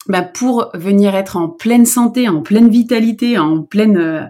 [0.07, 4.23] bah, pour venir être en pleine santé, en pleine vitalité, en pleine euh,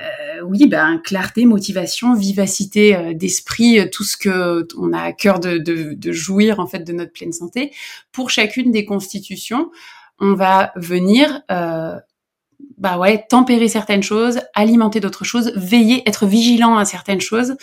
[0.00, 5.12] euh oui, ben clarté, motivation, vivacité euh, d'esprit, euh, tout ce que on a à
[5.12, 7.72] cœur de, de, de, jouir en fait de notre pleine santé.
[8.12, 9.70] Pour chacune des constitutions,
[10.18, 11.42] on va venir
[12.78, 17.56] bah ouais tempérer certaines choses, alimenter d'autres choses, veiller, être vigilant à certaines choses.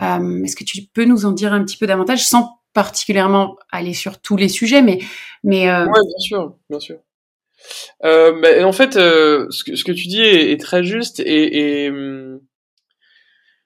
[0.00, 4.20] Est-ce que tu peux nous en dire un petit peu davantage sans particulièrement aller sur
[4.20, 4.98] tous les sujets, mais
[5.42, 5.86] mais euh...
[5.86, 6.98] ouais, bien sûr, bien sûr.
[8.04, 11.20] Euh, bah, en fait, euh, ce, que, ce, que, tu dis est, est très juste
[11.20, 11.92] et, et,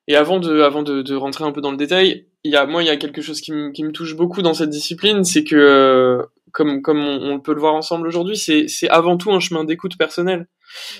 [0.06, 2.66] et avant de avant de, de, rentrer un peu dans le détail, il y a
[2.66, 5.24] moi il y a quelque chose qui me qui me touche beaucoup dans cette discipline,
[5.24, 9.32] c'est que euh, comme comme on, peut le voir ensemble aujourd'hui, c'est c'est avant tout
[9.32, 10.40] un chemin d'écoute personnel.
[10.40, 10.46] Mmh.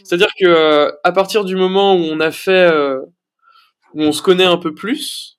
[0.05, 2.69] C'est-à-dire que euh, à partir du moment où on a fait
[3.95, 5.38] où on se connaît un peu plus,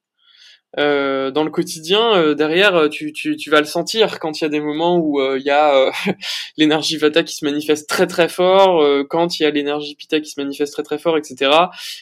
[0.77, 4.43] euh, dans le quotidien, euh, derrière, euh, tu, tu, tu, vas le sentir quand il
[4.43, 5.91] y a des moments où il y a
[6.57, 10.29] l'énergie Vata qui se manifeste très très fort, quand il y a l'énergie Pitta qui
[10.29, 11.51] se manifeste très très fort, etc.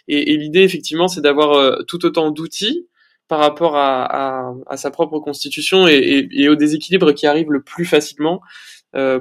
[0.08, 2.88] Et, et l'idée, effectivement, c'est d'avoir tout autant d'outils
[3.27, 7.51] par rapport à, à, à, sa propre constitution et, et, et, au déséquilibre qui arrive
[7.51, 8.41] le plus facilement euh,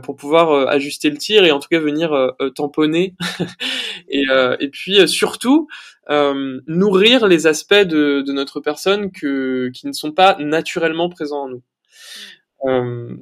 [0.02, 3.14] pour pouvoir euh, ajuster le tir et en tout cas venir euh, tamponner
[4.08, 4.24] et,
[4.60, 5.68] et puis surtout
[6.08, 11.48] nourrir les aspects de, de, notre personne que, qui ne sont pas naturellement présents en
[11.48, 11.62] nous.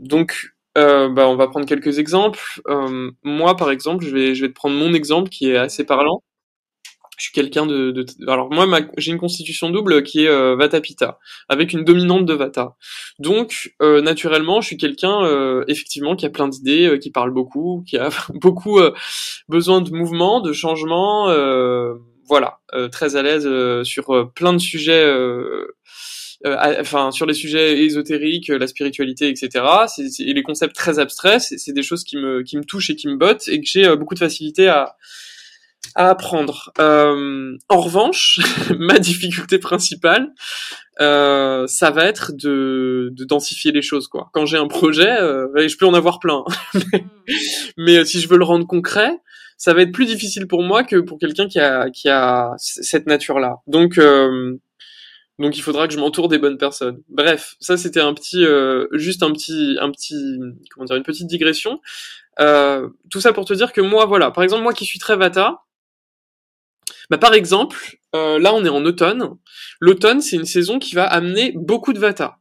[0.02, 2.60] donc bah, on va prendre quelques exemples.
[3.22, 6.22] moi, par exemple, je vais, je vais te prendre mon exemple qui est assez parlant
[7.16, 10.80] je suis quelqu'un de, de, alors moi j'ai une constitution double qui est euh, Vata
[10.80, 12.76] Pitta avec une dominante de Vata.
[13.18, 17.30] Donc euh, naturellement, je suis quelqu'un euh, effectivement qui a plein d'idées, euh, qui parle
[17.30, 18.80] beaucoup, qui a beaucoup
[19.48, 21.28] besoin de mouvement, de changement,
[22.26, 22.58] voilà,
[22.90, 23.48] très à l'aise
[23.82, 25.04] sur plein de sujets
[26.46, 29.64] enfin sur les sujets ésotériques, la spiritualité, etc.
[29.86, 32.90] C'est, et les concepts très abstraits, c'est, c'est des choses qui me qui me touchent
[32.90, 34.96] et qui me bottent et que j'ai beaucoup de facilité à
[35.94, 36.72] à apprendre.
[36.78, 38.40] Euh, en revanche,
[38.78, 40.32] ma difficulté principale,
[41.00, 44.08] euh, ça va être de, de, densifier les choses.
[44.08, 44.30] Quoi.
[44.32, 46.44] Quand j'ai un projet, euh, je peux en avoir plein,
[47.76, 49.18] mais euh, si je veux le rendre concret,
[49.56, 53.06] ça va être plus difficile pour moi que pour quelqu'un qui a, qui a cette
[53.06, 53.56] nature-là.
[53.66, 54.56] Donc, euh,
[55.38, 57.02] donc il faudra que je m'entoure des bonnes personnes.
[57.08, 60.38] Bref, ça c'était un petit, euh, juste un petit, un petit,
[60.70, 61.80] comment dire, une petite digression.
[62.38, 65.64] tout ça pour te dire que moi, voilà, par exemple moi qui suis très vata,
[67.10, 69.30] bah, par exemple, euh, là on est en automne.
[69.80, 72.38] L'automne, c'est une saison qui va amener beaucoup de vata.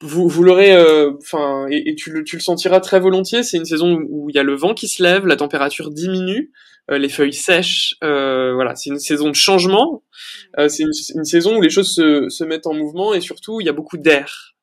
[0.00, 3.42] Vous, vous l'aurez, euh, enfin, et, tu, le, tu le sentiras très volontiers.
[3.42, 6.52] C'est une saison où il y a le vent qui se lève, la température diminue,
[6.90, 7.96] euh, les feuilles sèchent.
[8.02, 10.02] voilà, c'est une saison de changement.
[10.68, 13.70] c'est une, saison où les choses se, se mettent en mouvement et surtout il y
[13.70, 14.54] a beaucoup d'air.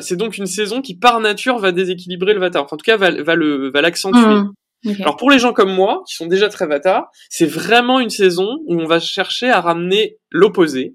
[0.00, 2.60] c'est donc une saison qui par nature va déséquilibrer le vata.
[2.60, 4.20] Enfin, en tout cas, va, va le, va l'accentuer.
[4.20, 4.52] Mmh.
[5.00, 8.58] Alors pour les gens comme moi, qui sont déjà très vata, c'est vraiment une saison
[8.66, 10.94] où on va chercher à ramener l'opposé,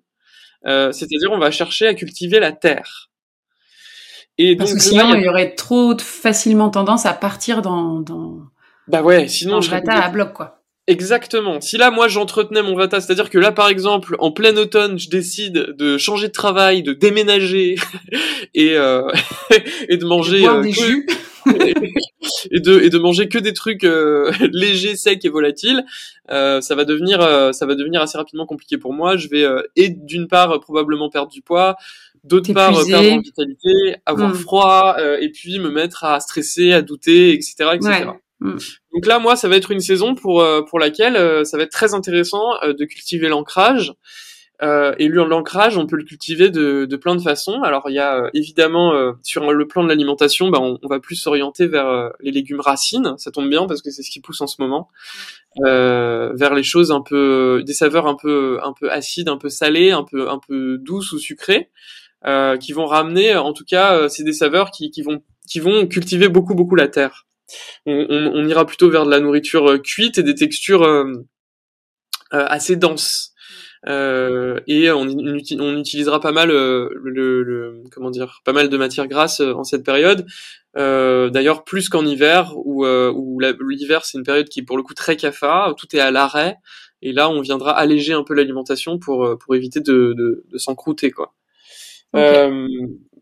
[0.66, 3.10] euh, c'est-à-dire on va chercher à cultiver la terre.
[4.38, 8.40] Et Parce que sinon, il y aurait trop facilement tendance à partir dans, dans...
[8.88, 10.62] bah ouais, sinon je vata à bloc quoi.
[10.88, 11.62] Exactement.
[11.62, 15.10] Si là, moi, j'entretenais mon vata, c'est-à-dire que là, par exemple, en plein automne, je
[15.10, 17.76] décide de changer de travail, de déménager
[18.54, 19.08] et euh,
[19.90, 21.08] et de manger euh, des jus.
[22.52, 25.86] et de et de manger que des trucs euh, légers, secs et volatiles,
[26.32, 29.18] euh, ça va devenir euh, ça va devenir assez rapidement compliqué pour moi.
[29.18, 31.76] Je vais et d'une part probablement perdre du poids,
[32.24, 34.36] d'autre part perdre en vitalité, avoir hmm.
[34.36, 38.10] froid et puis me mettre à stresser, à douter, etc., etc.
[38.40, 38.58] Hmm.
[38.94, 41.94] Donc là, moi, ça va être une saison pour pour laquelle ça va être très
[41.94, 43.94] intéressant de cultiver l'ancrage.
[44.62, 47.62] Euh, et l'ancrage, on peut le cultiver de, de, plein de façons.
[47.64, 50.88] Alors il y a euh, évidemment euh, sur le plan de l'alimentation, bah, on, on,
[50.88, 53.16] va plus s'orienter vers euh, les légumes racines.
[53.18, 54.90] Ça tombe bien parce que c'est ce qui pousse en ce moment.
[55.58, 59.92] vers les choses un peu, des saveurs un peu, un peu acides, un peu salées,
[59.92, 61.70] un peu, un peu douces ou sucrées.
[62.60, 66.28] qui vont ramener, en tout cas, c'est des saveurs qui, qui vont qui vont cultiver
[66.28, 67.28] beaucoup beaucoup la terre.
[67.86, 70.88] On, on, on, ira plutôt vers de la nourriture cuite et des textures
[72.32, 73.35] assez denses.
[73.88, 78.78] Euh, et on, on, utilisera pas mal euh, le, le, comment dire pas mal de
[78.78, 80.26] matières grasses euh, en cette période.
[80.78, 84.76] Euh, d'ailleurs plus qu'en hiver où, euh, où l'hiver c'est une période qui est pour
[84.76, 86.58] le coup très cafard tout est à l'arrêt.
[87.02, 91.12] Et là on viendra alléger un peu l'alimentation pour pour éviter de, de, de s'encrouter
[91.12, 91.34] quoi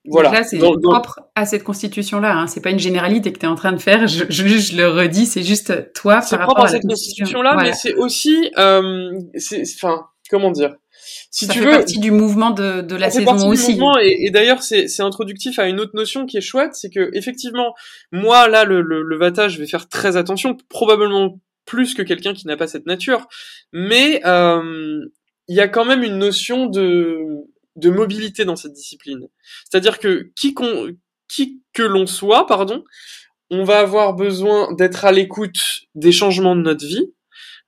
[0.05, 0.31] voilà.
[0.31, 2.35] là, c'est propre à cette constitution-là.
[2.35, 2.47] Hein.
[2.47, 4.07] C'est pas une généralité que tu es en train de faire.
[4.07, 7.73] Je, je, je le redis, c'est juste toi par rapport propre à, cette constitution-là, mais
[7.73, 9.11] c'est aussi, euh,
[9.77, 10.75] enfin, comment dire?
[11.31, 13.79] Si ça tu fait veux, partie du mouvement de, de la saison aussi.
[14.01, 17.09] et, et d'ailleurs, c'est, c'est introductif à une autre notion qui est chouette, c'est que
[17.13, 17.73] effectivement,
[18.11, 22.33] moi là, le, le, le vata, je vais faire très attention, probablement plus que quelqu'un
[22.33, 23.27] qui n'a pas cette nature,
[23.71, 24.99] mais euh,
[25.47, 27.17] il y a quand même une notion de
[27.75, 29.27] de mobilité dans cette discipline.
[29.69, 30.55] C'est-à-dire que qui,
[31.27, 32.83] qui que l'on soit, pardon,
[33.49, 37.13] on va avoir besoin d'être à l'écoute des changements de notre vie,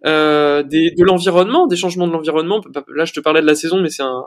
[0.05, 2.61] euh, des, de l'environnement, des changements de l'environnement.
[2.93, 4.23] Là, je te parlais de la saison, mais c'est un,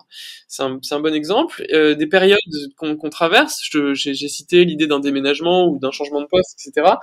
[0.59, 1.65] un, un, bon exemple.
[1.73, 2.39] Euh, des périodes
[2.77, 3.61] qu'on traverse.
[3.93, 6.95] J'ai cité l'idée d'un déménagement ou d'un changement de poste, etc.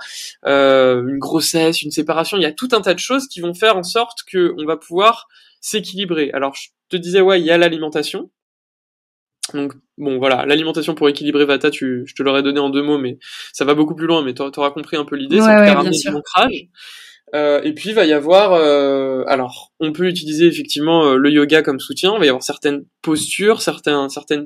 [0.46, 2.36] Euh, une grossesse, une séparation.
[2.36, 4.66] Il y a tout un tas de choses qui vont faire en sorte que on
[4.66, 5.28] va pouvoir
[5.60, 6.30] s'équilibrer.
[6.32, 8.30] Alors, je te disais, ouais, il y a l'alimentation.
[9.54, 12.98] Donc bon voilà, l'alimentation pour équilibrer Vata, tu, je te l'aurais donné en deux mots,
[12.98, 13.18] mais
[13.52, 14.22] ça va beaucoup plus loin.
[14.22, 16.68] Mais tu auras compris un peu l'idée, c'est du ancrage.
[17.34, 21.30] Euh, et puis il va y avoir, euh, alors on peut utiliser effectivement euh, le
[21.30, 22.14] yoga comme soutien.
[22.14, 24.44] Il va y avoir certaines postures, certains certains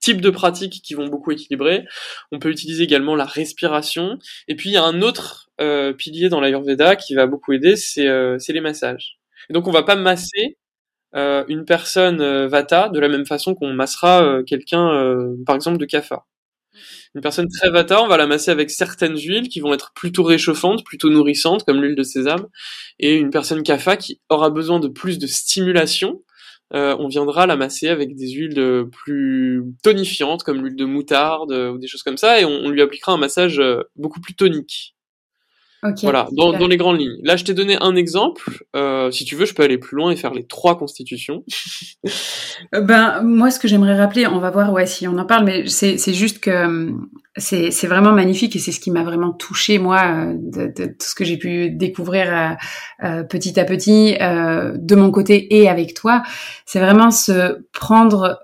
[0.00, 1.84] types de pratiques qui vont beaucoup équilibrer.
[2.32, 4.18] On peut utiliser également la respiration.
[4.48, 7.76] Et puis il y a un autre euh, pilier dans l'Ayurveda qui va beaucoup aider,
[7.76, 9.18] c'est c'est les massages.
[9.48, 10.56] Et donc on va pas masser
[11.14, 15.16] euh, une personne euh, vata de la même façon qu'on massera euh, quelqu'un,
[15.46, 16.24] par exemple, de kapha.
[17.14, 20.22] Une personne très vata, on va la masser avec certaines huiles qui vont être plutôt
[20.22, 22.46] réchauffantes, plutôt nourrissantes, comme l'huile de sésame.
[22.98, 26.22] Et une personne kapha qui aura besoin de plus de stimulation,
[26.72, 31.86] on viendra la masser avec des huiles plus tonifiantes, comme l'huile de moutarde ou des
[31.86, 33.62] choses comme ça, et on lui appliquera un massage
[33.96, 34.95] beaucoup plus tonique
[36.02, 37.18] voilà, dans, dans, les grandes lignes.
[37.22, 38.64] Là, je t'ai donné un exemple.
[38.74, 41.44] Euh, si tu veux, je peux aller plus loin et faire les trois constitutions.
[42.74, 45.44] Euh, ben, moi, ce que j'aimerais rappeler, on va voir ouais, si on en parle,
[45.44, 49.78] mais c'est juste que hum, c'est vraiment magnifique et c'est ce qui m'a vraiment touché
[49.78, 52.56] moi euh, de, de, tout ce que j'ai pu découvrir
[53.04, 56.22] euh, petit à petit euh, de mon côté et avec toi
[56.64, 58.40] c'est vraiment se prendre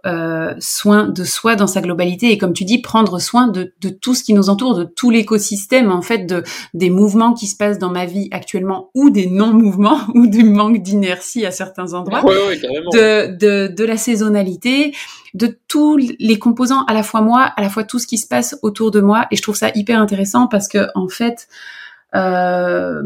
[0.58, 4.14] soin de soi dans sa globalité et comme tu dis prendre soin de, de tout
[4.14, 6.42] ce qui nous entoure de tout l'écosystème en fait de
[6.74, 10.42] des mouvements qui se passent dans ma vie actuellement ou des non mouvements ou du
[10.42, 14.92] manque d'inertie à certains endroits ouais, ouais, de, de de la saisonnalité
[15.34, 18.26] de tous les composants, à la fois moi, à la fois tout ce qui se
[18.26, 19.26] passe autour de moi.
[19.30, 21.48] Et je trouve ça hyper intéressant parce que en fait,
[22.14, 23.00] euh,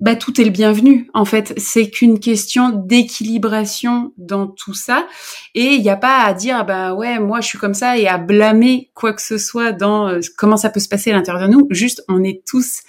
[0.00, 1.08] bah, tout est le bienvenu.
[1.14, 5.06] En fait, c'est qu'une question d'équilibration dans tout ça.
[5.54, 8.08] Et il n'y a pas à dire, bah ouais, moi je suis comme ça et
[8.08, 11.48] à blâmer quoi que ce soit dans euh, comment ça peut se passer à l'intérieur
[11.48, 11.68] de nous.
[11.70, 12.80] Juste, on est tous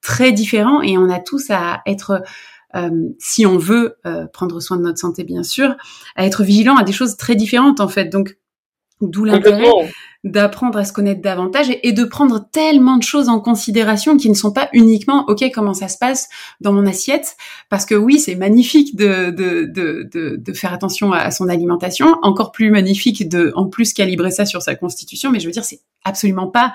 [0.00, 2.22] très différents et on a tous à être
[2.76, 5.74] euh, si on veut euh, prendre soin de notre santé, bien sûr,
[6.16, 8.06] à être vigilant à des choses très différentes en fait.
[8.06, 8.36] Donc,
[9.00, 9.64] d'où l'intérêt
[10.24, 14.34] d'apprendre à se connaître davantage et, de prendre tellement de choses en considération qui ne
[14.34, 16.28] sont pas uniquement ok comment ça se passe
[16.60, 17.36] dans mon assiette
[17.68, 22.50] parce que oui c'est magnifique de, de, de, de, faire attention à, son alimentation encore
[22.50, 25.82] plus magnifique de en plus calibrer ça sur sa constitution mais je veux dire c'est
[26.02, 26.74] absolument pas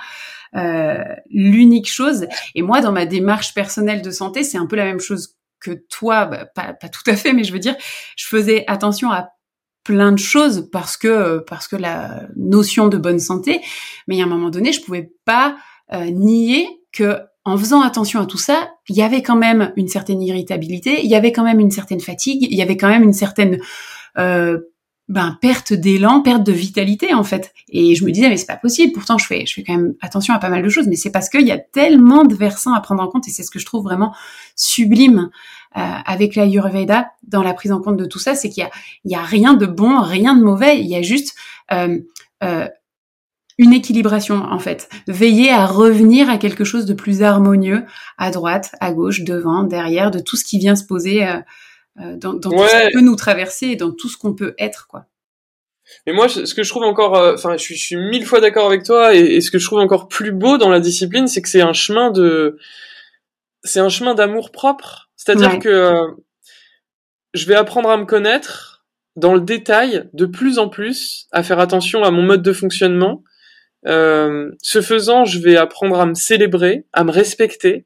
[1.30, 5.00] l'unique chose et moi dans ma démarche personnelle de santé c'est un peu la même
[5.00, 7.76] chose que toi, bah, pas, pas, tout à fait, mais je veux dire,
[8.18, 9.30] je faisais attention à
[9.84, 13.62] plein de choses parce que parce que la notion de bonne santé.
[14.08, 15.58] Mais à un moment donné, je pouvais pas
[15.94, 19.90] euh, nier que en faisant attention à tout ça, il y avait quand même une
[19.90, 23.04] certaine irritabilité, il y avait quand même une certaine fatigue, il y avait quand même
[23.04, 23.60] une certaine
[24.18, 24.60] euh,
[25.10, 27.54] ben, perte d'élan, perte de vitalité en fait.
[27.70, 28.94] Et je me disais mais c'est pas possible.
[28.94, 31.12] Pourtant je fais je fais quand même attention à pas mal de choses, mais c'est
[31.12, 33.60] parce qu'il y a tellement de versants à prendre en compte et c'est ce que
[33.60, 34.14] je trouve vraiment
[34.56, 35.30] sublime
[35.76, 38.70] euh, avec l'Ayurveda dans la prise en compte de tout ça, c'est qu'il y a
[39.04, 40.80] il y a rien de bon, rien de mauvais.
[40.80, 41.36] Il y a juste
[41.74, 42.00] euh,
[42.44, 42.68] euh,
[43.58, 44.90] une équilibration en fait.
[45.08, 47.84] Veiller à revenir à quelque chose de plus harmonieux
[48.18, 51.28] à droite, à gauche, devant, derrière, de tout ce qui vient se poser.
[52.00, 54.88] Euh, dans, tout ce qui peut nous traverser et dans tout ce qu'on peut être,
[54.88, 55.06] quoi.
[56.08, 58.40] Mais moi, ce que je trouve encore, euh, enfin, je, suis, je suis mille fois
[58.40, 61.42] d'accord avec toi, et, ce que je trouve encore plus beau dans la discipline, c'est
[61.42, 62.58] que c'est un chemin de,
[63.64, 65.10] c'est un chemin d'amour propre.
[65.16, 66.08] C'est-à-dire que euh,
[67.34, 68.86] je vais apprendre à me connaître
[69.16, 73.24] dans le détail de plus en plus à faire attention à mon mode de fonctionnement.
[73.86, 77.86] Euh, ce faisant, je vais apprendre à me célébrer, à me respecter.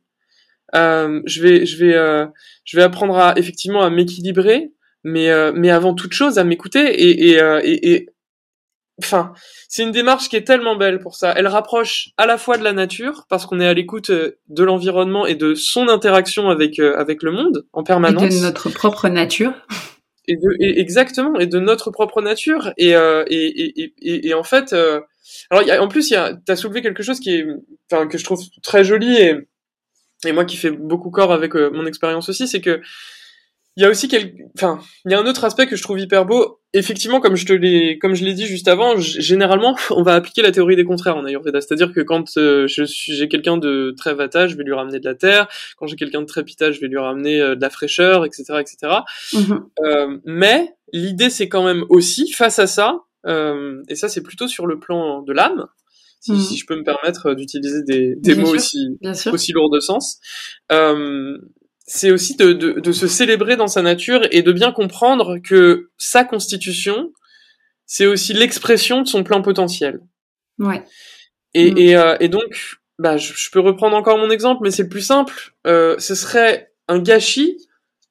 [0.76, 2.26] Euh, je vais, je vais, euh,
[2.66, 4.72] je vais apprendre à effectivement à m'équilibrer,
[5.04, 8.10] mais, euh, mais avant toute chose à m'écouter et, et, euh, et, et
[9.02, 9.34] enfin,
[9.70, 11.34] c'est une démarche qui est tellement belle pour ça.
[11.36, 15.26] Elle rapproche à la fois de la nature parce qu'on est à l'écoute de l'environnement
[15.26, 18.24] et de son interaction avec avec le monde en permanence.
[18.24, 19.54] Et de notre propre nature
[20.28, 24.34] et de et exactement et de notre propre nature et euh, et, et, et, et,
[24.34, 25.00] en fait euh,
[25.50, 27.48] alors y a, en plus il y a t'as soulevé quelque chose qui est
[27.90, 29.36] enfin que je trouve très joli et
[30.26, 32.82] et moi qui fais beaucoup corps avec euh, mon expérience aussi c'est que
[33.78, 34.34] il y a aussi quel...
[34.56, 36.60] enfin, il y a un autre aspect que je trouve hyper beau.
[36.74, 40.42] Effectivement, comme je te l'ai, comme je l'ai dit juste avant, généralement, on va appliquer
[40.42, 41.62] la théorie des contraires en Ayurveda.
[41.62, 45.00] C'est-à-dire que quand euh, je suis, j'ai quelqu'un de très vata, je vais lui ramener
[45.00, 45.48] de la terre.
[45.78, 48.46] Quand j'ai quelqu'un de très pita, je vais lui ramener euh, de la fraîcheur, etc.,
[48.60, 48.78] etc.
[49.34, 49.64] Mm-hmm.
[49.86, 53.04] Euh, mais l'idée, c'est quand même aussi, face à ça,
[53.90, 55.68] et ça, c'est plutôt sur le plan de l'âme,
[56.20, 56.40] si, mm.
[56.40, 58.98] si, je peux me permettre d'utiliser des, des mots aussi,
[59.32, 60.20] aussi lourds de sens.
[60.72, 61.38] Euh,
[61.86, 65.90] c'est aussi de, de, de, se célébrer dans sa nature et de bien comprendre que
[65.98, 67.14] sa constitution,
[67.86, 70.02] c'est aussi l'expression de son plein potentiel.
[70.60, 70.84] Ouais.
[71.54, 71.78] Et, mm.
[71.78, 74.90] et, euh, et, donc, bah, je, je, peux reprendre encore mon exemple, mais c'est le
[74.90, 75.54] plus simple.
[75.66, 77.67] Euh, ce serait un gâchis euh,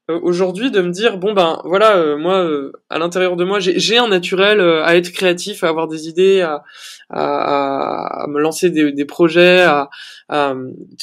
[0.08, 3.98] aujourd'hui de me dire bon ben voilà euh, moi euh, à l'intérieur de moi j'ai
[3.98, 6.62] un naturel à être créatif à avoir des idées à,
[7.10, 9.90] à, à me lancer des, des projets à,
[10.28, 10.54] à,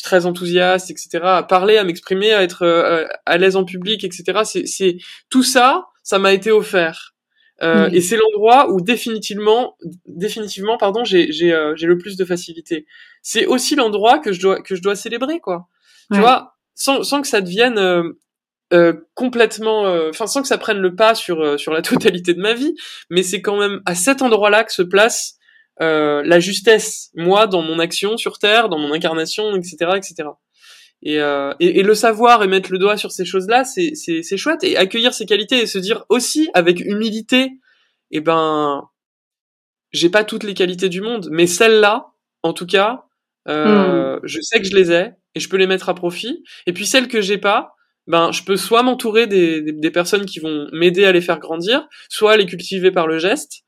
[0.03, 4.97] très enthousiaste etc à parler à m'exprimer à être à l'aise en public etc c'est
[5.29, 7.13] tout ça ça m'a été offert
[7.61, 12.85] euh, et c'est l'endroit où définitivement, définitivement, pardon, j'ai j'ai j'ai le plus de facilité.
[13.21, 15.67] C'est aussi l'endroit que je dois que je dois célébrer, quoi.
[16.11, 17.77] Tu vois, sans sans que ça devienne
[18.73, 22.33] euh, complètement, euh, enfin sans que ça prenne le pas sur euh, sur la totalité
[22.33, 22.75] de ma vie,
[23.09, 25.37] mais c'est quand même à cet endroit-là que se place
[25.79, 30.29] la justesse, moi, dans mon action sur Terre, dans mon incarnation, etc., etc.
[31.01, 34.63] Et, et, et, le savoir et mettre le doigt sur ces choses-là, c'est c'est chouette
[34.63, 37.51] et accueillir ces qualités et se dire aussi avec humilité,
[38.11, 38.87] eh ben,
[39.91, 42.07] j'ai pas toutes les qualités du monde, mais celles-là,
[42.43, 43.05] en tout cas,
[43.47, 46.43] euh, je sais que je les ai et je peux les mettre à profit.
[46.65, 47.75] Et puis celles que j'ai pas,
[48.07, 51.87] ben je peux soit m'entourer des, des, personnes qui vont m'aider à les faire grandir,
[52.09, 53.63] soit les cultiver par le geste.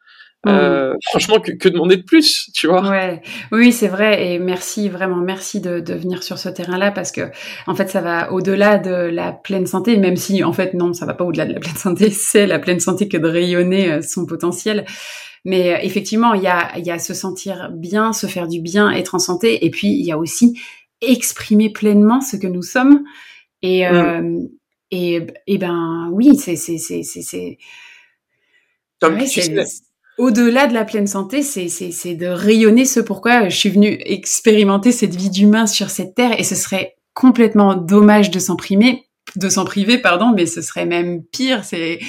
[0.46, 0.50] Mmh.
[0.50, 2.88] Euh, franchement, que, que, demander de plus, tu vois?
[2.88, 3.22] Ouais,
[3.52, 4.28] oui, c'est vrai.
[4.28, 7.32] Et merci vraiment, merci de, de venir sur ce terrain-là parce que
[7.66, 11.08] en fait, ça va au-delà de la pleine santé, même si en fait non, ça
[11.08, 12.10] va pas au-delà de la pleine santé.
[12.12, 14.86] C'est la pleine santé que de rayonner euh, son potentiel.
[15.46, 18.62] Mais euh, effectivement, il y a, il y a se sentir bien, se faire du
[18.62, 20.60] bien, être en santé, et puis il y a aussi
[21.02, 23.04] exprimer pleinement ce que nous sommes.
[23.66, 23.96] Et, mm.
[23.96, 24.40] euh,
[24.92, 26.56] et, et, ben oui, c'est
[30.18, 34.92] au-delà de la pleine santé, c'est c'est de rayonner ce pourquoi je suis venue expérimenter
[34.92, 39.06] cette vie d'humain sur cette terre et ce serait complètement dommage de s'en priver
[39.36, 41.64] de s'en priver, pardon, mais ce serait même pire.
[41.66, 42.00] C'est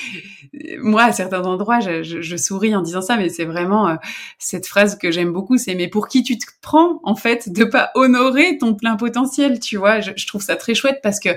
[0.80, 3.94] moi à certains endroits, je, je, je souris en disant ça, mais c'est vraiment euh,
[4.38, 5.58] cette phrase que j'aime beaucoup.
[5.58, 9.60] C'est mais pour qui tu te prends en fait de pas honorer ton plein potentiel,
[9.60, 11.30] tu vois je, je, trouve ça très chouette parce que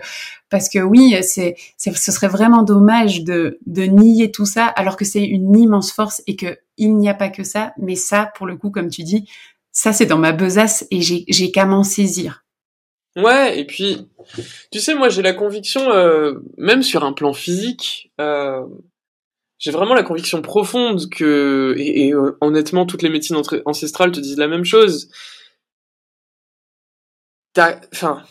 [0.49, 5.05] parce que oui, c'est ce serait vraiment dommage de de nier tout ça alors que
[5.05, 8.47] c'est une immense force et que il n'y a pas que ça, mais ça pour
[8.47, 9.29] le coup, comme tu dis,
[9.71, 12.43] ça c'est dans ma besace et j'ai j'ai qu'à m'en saisir.
[13.15, 14.07] Ouais, et puis,
[14.71, 18.61] tu sais, moi j'ai la conviction, euh, même sur un plan physique, euh,
[19.59, 24.19] j'ai vraiment la conviction profonde que, et, et euh, honnêtement, toutes les médecines ancestrales te
[24.19, 25.09] disent la même chose.
[27.93, 28.23] Enfin,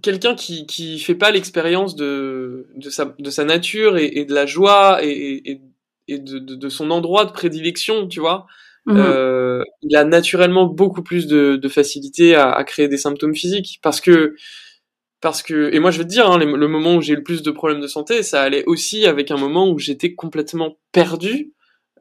[0.00, 4.32] quelqu'un qui qui fait pas l'expérience de de sa de sa nature et, et de
[4.32, 5.60] la joie et et,
[6.08, 8.46] et de, de, de son endroit de prédilection, tu vois,
[8.86, 8.96] Mmh.
[8.96, 13.78] Euh, il a naturellement beaucoup plus de, de facilité à, à, créer des symptômes physiques
[13.82, 14.34] parce que
[15.20, 17.22] parce que et moi je vais te dire hein, le moment où j'ai eu le
[17.22, 21.52] plus de problèmes de santé ça allait aussi avec un moment où j'étais complètement perdu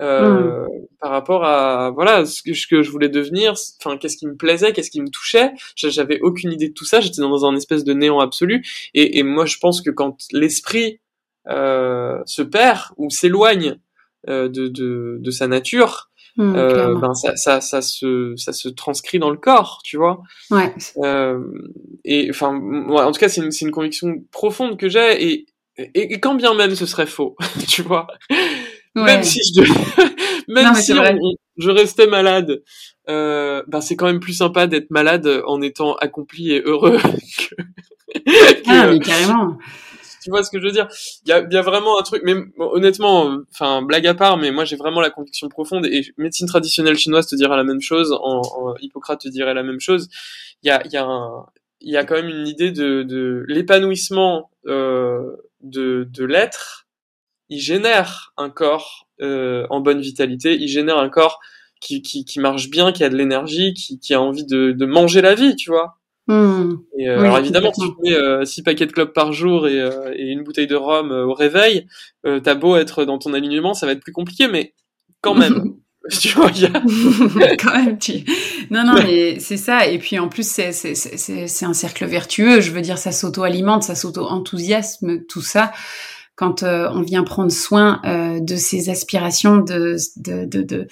[0.02, 0.68] euh, mmh.
[1.02, 4.36] par rapport à voilà ce que, ce que je voulais devenir enfin qu'est-ce qui me
[4.36, 7.84] plaisait qu'est-ce qui me touchait j'avais aucune idée de tout ça j'étais dans un espèce
[7.84, 11.02] de néant absolu et, et moi je pense que quand l'esprit
[11.50, 13.80] euh, se perd ou s'éloigne
[14.28, 16.09] euh, de, de, de sa nature
[16.40, 20.22] Mmh, euh, ben ça, ça, ça, se, ça se transcrit dans le corps, tu vois.
[20.50, 20.74] Ouais.
[21.04, 21.38] Euh,
[22.06, 25.46] et enfin, ouais, en tout cas, c'est une, une conviction profonde que j'ai, et,
[25.78, 27.36] et, quand bien même ce serait faux,
[27.68, 28.08] tu vois.
[28.96, 29.04] Ouais.
[29.04, 29.64] Même si je,
[30.48, 30.94] même si
[31.58, 32.64] je restais malade,
[33.10, 37.56] euh, ben c'est quand même plus sympa d'être malade en étant accompli et heureux que,
[38.16, 39.58] que, ah, mais carrément
[40.22, 40.88] tu vois ce que je veux dire
[41.26, 44.52] Il y a, y a vraiment un truc, mais honnêtement, enfin blague à part, mais
[44.52, 48.12] moi j'ai vraiment la conviction profonde et médecine traditionnelle chinoise te dira la même chose,
[48.12, 50.10] en, en Hippocrate te dirait la même chose.
[50.64, 51.46] Il y a, y a un,
[51.82, 56.88] il y a quand même une idée de, de l'épanouissement euh, de, de l'être.
[57.50, 61.40] Il génère un corps euh, en bonne vitalité, il génère un corps
[61.82, 64.86] qui, qui, qui marche bien, qui a de l'énergie, qui, qui a envie de, de
[64.86, 65.99] manger la vie, tu vois.
[66.30, 66.78] Mmh.
[67.00, 69.82] Et euh, alors évidemment, si tu mets euh, six paquets de clopes par jour et,
[69.82, 71.88] euh, et une bouteille de rhum au réveil,
[72.24, 74.74] t'as beau être dans ton alignement, ça va être plus compliqué, mais
[75.22, 75.74] quand même.
[76.22, 76.70] tu vois, y a...
[77.58, 78.24] quand même, tu...
[78.72, 79.86] Non, non, mais c'est ça.
[79.86, 82.62] Et puis en plus, c'est, c'est, c'est, c'est un cercle vertueux.
[82.62, 85.74] Je veux dire, ça s'auto-alimente, ça s'auto-enthousiasme, tout ça
[86.40, 90.88] quand euh, on vient prendre soin euh, de ces aspirations, de de, de, de,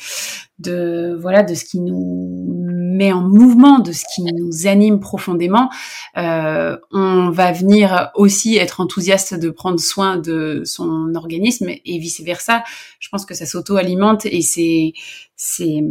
[0.59, 2.66] de, voilà, de ce qui nous
[2.97, 5.69] met en mouvement, de ce qui nous anime profondément,
[6.17, 12.21] euh, on va venir aussi être enthousiaste de prendre soin de son organisme et vice
[12.21, 12.63] versa.
[12.99, 14.93] Je pense que ça s'auto-alimente et c'est
[15.35, 15.83] c'est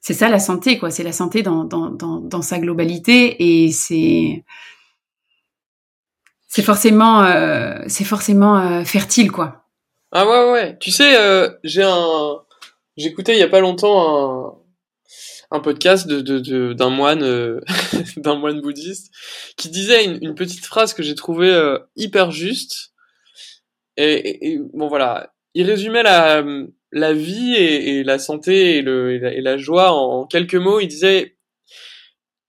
[0.00, 0.90] c'est ça la santé quoi.
[0.90, 4.44] C'est la santé dans dans dans, sa globalité et c'est
[6.48, 9.64] c'est forcément, euh, c'est forcément euh, fertile, quoi.
[10.12, 10.78] Ah ouais, ouais.
[10.78, 11.14] Tu sais,
[11.62, 12.38] j'ai un,
[12.96, 14.57] j'écoutais il y a pas longtemps
[15.50, 17.60] un, podcast de, de, de d'un moine, euh,
[18.16, 19.12] d'un moine bouddhiste,
[19.56, 22.92] qui disait une, petite phrase que j'ai trouvée euh, hyper juste.
[23.96, 26.44] Et, et, bon voilà, il résumait la,
[26.92, 30.80] la vie et, et la santé et, et la, et joie en, quelques mots.
[30.80, 31.36] Il disait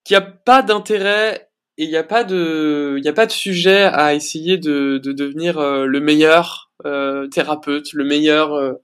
[0.03, 3.25] qu'il n'y a pas d'intérêt et il n'y a pas de il y a pas
[3.25, 6.71] de sujet à essayer de, de devenir euh, le meilleur
[7.31, 8.77] thérapeute le meilleur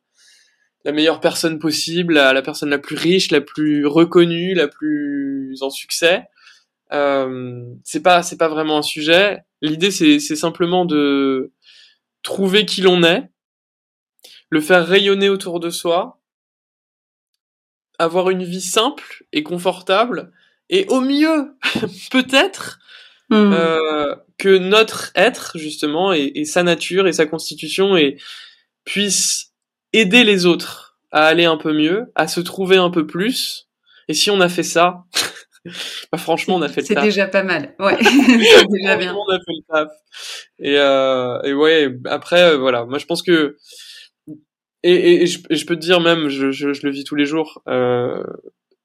[0.86, 5.58] la meilleure personne possible la, la, personne la plus riche la plus reconnue la plus
[5.62, 6.24] en succès
[6.94, 11.52] euh, c'est pas c'est pas vraiment un sujet l'idée c'est c'est simplement de
[12.24, 13.30] trouver qui l'on est
[14.50, 16.22] le faire rayonner autour de soi
[18.00, 20.32] avoir une vie simple et confortable
[20.70, 21.58] et au mieux
[22.12, 22.80] peut-être
[23.30, 23.54] Mmh.
[23.54, 28.18] Euh, que notre être justement et, et, sa nature et sa constitution et
[28.84, 29.55] puisse
[29.98, 33.68] aider les autres à aller un peu mieux, à se trouver un peu plus.
[34.08, 35.06] Et si on a fait ça,
[36.12, 36.98] bah franchement on a fait le taf.
[36.98, 37.98] C'est déjà pas mal, ouais.
[38.04, 39.16] c'est déjà bien.
[39.16, 39.92] On a fait le taf.
[40.60, 43.58] Et, euh, et ouais, après euh, voilà, moi je pense que
[44.84, 47.04] et, et, et, je, et, je, peux te dire même, je, je, je, le vis
[47.04, 47.64] tous les jours.
[47.68, 48.24] Euh,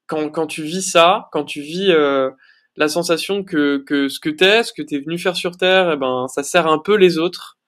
[0.07, 2.31] quand, quand tu vis ça, quand tu vis euh,
[2.75, 5.97] la sensation que, que ce que t'es, ce que t'es venu faire sur Terre, eh
[5.97, 7.59] ben, ça sert un peu les autres.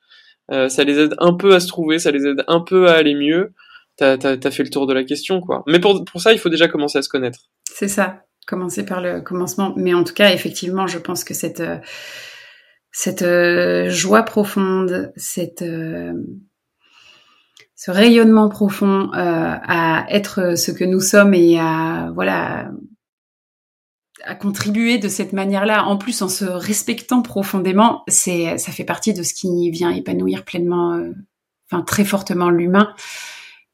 [0.51, 2.93] Euh, ça les aide un peu à se trouver, ça les aide un peu à
[2.93, 3.53] aller mieux.
[3.95, 5.63] T'as as, fait le tour de la question, quoi.
[5.67, 7.39] Mais pour, pour ça, il faut déjà commencer à se connaître.
[7.71, 9.73] C'est ça, commencer par le commencement.
[9.77, 11.77] Mais en tout cas, effectivement, je pense que cette, euh,
[12.91, 15.63] cette euh, joie profonde, cette,
[17.85, 22.71] ce rayonnement profond euh, à être ce que nous sommes et à voilà
[24.23, 29.13] à contribuer de cette manière-là, en plus en se respectant profondément, c'est ça fait partie
[29.13, 31.11] de ce qui vient épanouir pleinement, euh,
[31.69, 32.93] enfin très fortement l'humain.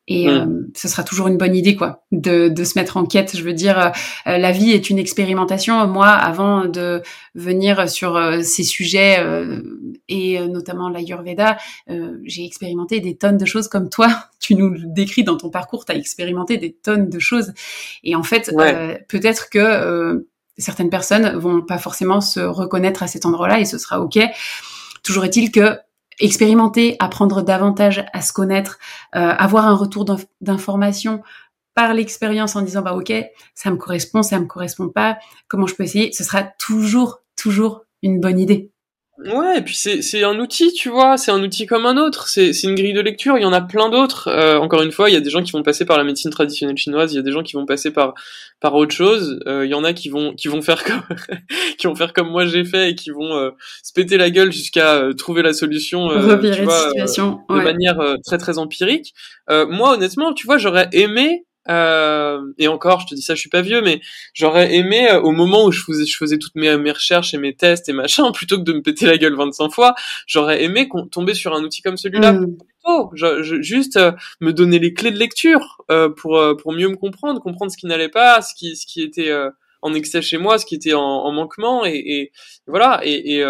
[0.10, 0.30] Et mm.
[0.30, 3.38] euh, ce sera toujours une bonne idée, quoi, de, de se mettre en quête.
[3.38, 3.94] Je veux dire,
[4.28, 5.88] euh, la vie est une expérimentation.
[5.88, 7.02] Moi, avant de
[7.36, 9.24] venir sur euh, ces sujets
[10.08, 11.58] et notamment l'Ayurveda,
[12.24, 14.10] j'ai expérimenté des tonnes de choses comme toi.
[14.40, 17.54] Tu nous le décris dans ton parcours, tu as expérimenté des tonnes de choses.
[18.04, 19.06] Et en fait, ouais.
[19.08, 20.26] peut-être que
[20.60, 24.20] certaines personnes vont pas forcément se reconnaître à cet endroit-là et ce sera ok.
[25.04, 25.78] Toujours est-il que
[26.20, 28.78] expérimenter, apprendre davantage à se connaître,
[29.16, 30.06] euh, avoir un retour
[30.42, 31.24] d'information
[31.76, 33.14] par l'expérience en disant bah ok
[33.56, 37.86] ça me correspond, ça me correspond pas, comment je peux essayer, ce sera toujours toujours
[38.04, 38.72] une bonne idée.
[39.26, 42.30] Ouais, et puis c'est c'est un outil, tu vois, c'est un outil comme un autre,
[42.30, 44.30] c'est c'est une grille de lecture, il y en a plein d'autres.
[44.30, 46.32] Euh, encore une fois, il y a des gens qui vont passer par la médecine
[46.32, 48.14] traditionnelle chinoise, il y a des gens qui vont passer par
[48.62, 51.02] par autre chose, euh, il y en a qui vont qui vont faire comme
[51.78, 53.52] qui vont faire comme moi j'ai fait et qui vont euh,
[53.84, 57.98] se péter la gueule jusqu'à euh, trouver la solution euh, tu vois, situation, de manière
[58.26, 59.14] très très empirique.
[59.50, 63.50] moi honnêtement, tu vois, j'aurais aimé euh, et encore, je te dis ça, je suis
[63.50, 64.02] pas vieux, mais
[64.34, 67.38] j'aurais aimé euh, au moment où je faisais, je faisais toutes mes, mes, recherches et
[67.38, 69.94] mes tests et machin, plutôt que de me péter la gueule 25 fois,
[70.26, 72.34] j'aurais aimé tomber sur un outil comme celui-là.
[72.34, 72.58] Mm.
[72.58, 76.88] Plutôt, je, je, juste euh, me donner les clés de lecture euh, pour pour mieux
[76.88, 79.32] me comprendre, comprendre ce qui n'allait pas, ce qui ce qui était
[79.82, 82.32] en excès chez moi, ce qui était en, en manquement, et, et
[82.68, 83.02] voilà.
[83.04, 83.44] Et et,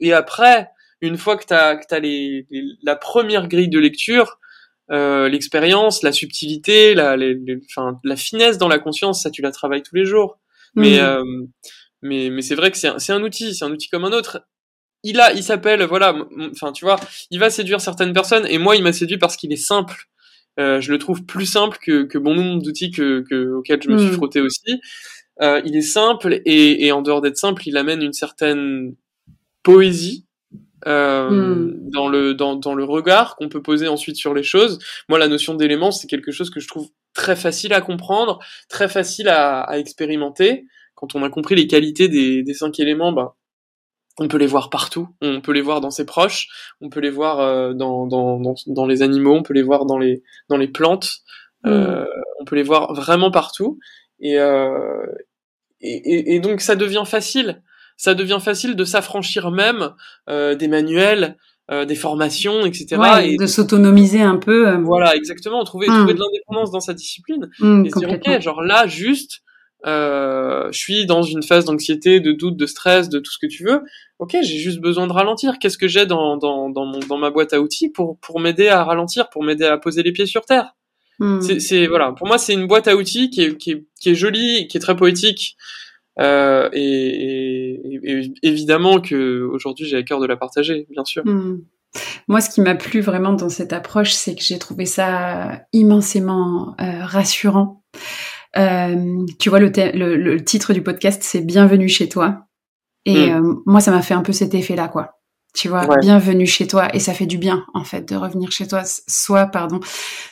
[0.00, 0.68] et après,
[1.00, 4.38] une fois que t'as que t'as les, les, la première grille de lecture
[4.90, 7.58] euh, l'expérience, la subtilité, la, les, les,
[8.04, 10.38] la finesse dans la conscience, ça tu la travailles tous les jours.
[10.74, 11.04] Mais, mmh.
[11.04, 11.46] euh,
[12.02, 14.46] mais, mais c'est vrai que c'est un, un, outil, c'est un outil comme un autre.
[15.02, 16.14] il a, il s'appelle, voilà,
[16.52, 16.98] enfin tu vois,
[17.30, 20.08] il va séduire certaines personnes et moi il m'a séduit parce qu'il est simple.
[20.58, 23.90] Euh, je le trouve plus simple que, que bon nombre d'outils que, que auxquels je
[23.90, 24.14] me suis mm.
[24.14, 24.80] frotté aussi.
[25.40, 28.94] Euh, il est simple et, et en dehors d'être simple, il amène une certaine
[29.62, 30.27] poésie
[30.86, 31.90] euh, mm.
[31.90, 34.78] dans le dans, dans le regard qu'on peut poser ensuite sur les choses.
[35.08, 38.88] Moi, la notion d'élément, c'est quelque chose que je trouve très facile à comprendre, très
[38.88, 40.66] facile à, à expérimenter.
[40.94, 43.36] Quand on a compris les qualités des, des cinq éléments, bah,
[44.18, 46.48] on peut les voir partout, on peut les voir dans ses proches,
[46.80, 49.86] on peut les voir euh, dans, dans, dans, dans, les animaux, on peut les voir
[49.86, 51.08] dans les, dans les plantes,
[51.66, 52.06] euh, mm.
[52.40, 53.78] on peut les voir vraiment partout.
[54.20, 55.06] Et, euh,
[55.80, 57.62] et, et, donc ça devient facile,
[57.98, 59.90] ça devient facile de s'affranchir même
[60.30, 61.36] euh, des manuels,
[61.70, 62.96] euh, des formations, etc.
[62.96, 64.74] Ouais, et de s'autonomiser un peu.
[64.76, 66.16] Voilà, exactement, trouver, trouver mm.
[66.16, 67.50] de l'indépendance dans sa discipline.
[67.58, 69.42] Mm, et se dire, ok, genre là, juste,
[69.84, 73.50] euh, je suis dans une phase d'anxiété, de doute, de stress, de tout ce que
[73.50, 73.82] tu veux.
[74.20, 75.58] Ok, j'ai juste besoin de ralentir.
[75.58, 78.68] Qu'est-ce que j'ai dans, dans, dans, mon, dans ma boîte à outils pour, pour m'aider
[78.68, 80.74] à ralentir, pour m'aider à poser les pieds sur terre?
[81.20, 81.40] Hmm.
[81.40, 84.14] C'est voilà, pour moi c'est une boîte à outils qui est, qui est, qui est
[84.14, 85.56] jolie, qui est très poétique.
[86.20, 91.24] Euh, et, et, évidemment que aujourd'hui j'ai à cœur de la partager, bien sûr.
[91.24, 91.60] Hmm.
[92.26, 96.74] Moi, ce qui m'a plu vraiment dans cette approche, c'est que j'ai trouvé ça immensément
[96.80, 97.82] euh, rassurant.
[98.56, 102.46] Euh, tu vois, le, le, titre du podcast, c'est Bienvenue chez toi.
[103.04, 103.44] Et hmm.
[103.44, 105.17] euh, moi, ça m'a fait un peu cet effet-là, quoi.
[105.54, 106.94] Tu vois, bienvenue chez toi.
[106.94, 108.82] Et ça fait du bien, en fait, de revenir chez toi.
[108.84, 109.80] Soit, pardon,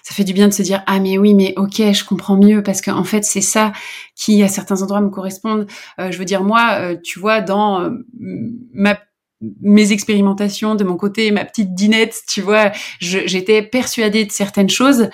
[0.02, 2.62] ça fait du bien de se dire, ah, mais oui, mais ok, je comprends mieux.
[2.62, 3.72] Parce qu'en en fait, c'est ça
[4.14, 5.66] qui, à certains endroits, me correspondent.
[5.98, 7.90] Euh, je veux dire, moi, tu vois, dans
[8.72, 8.98] ma
[9.40, 15.10] mes expérimentations de mon côté, ma petite dinette, tu vois, j'étais persuadée de certaines choses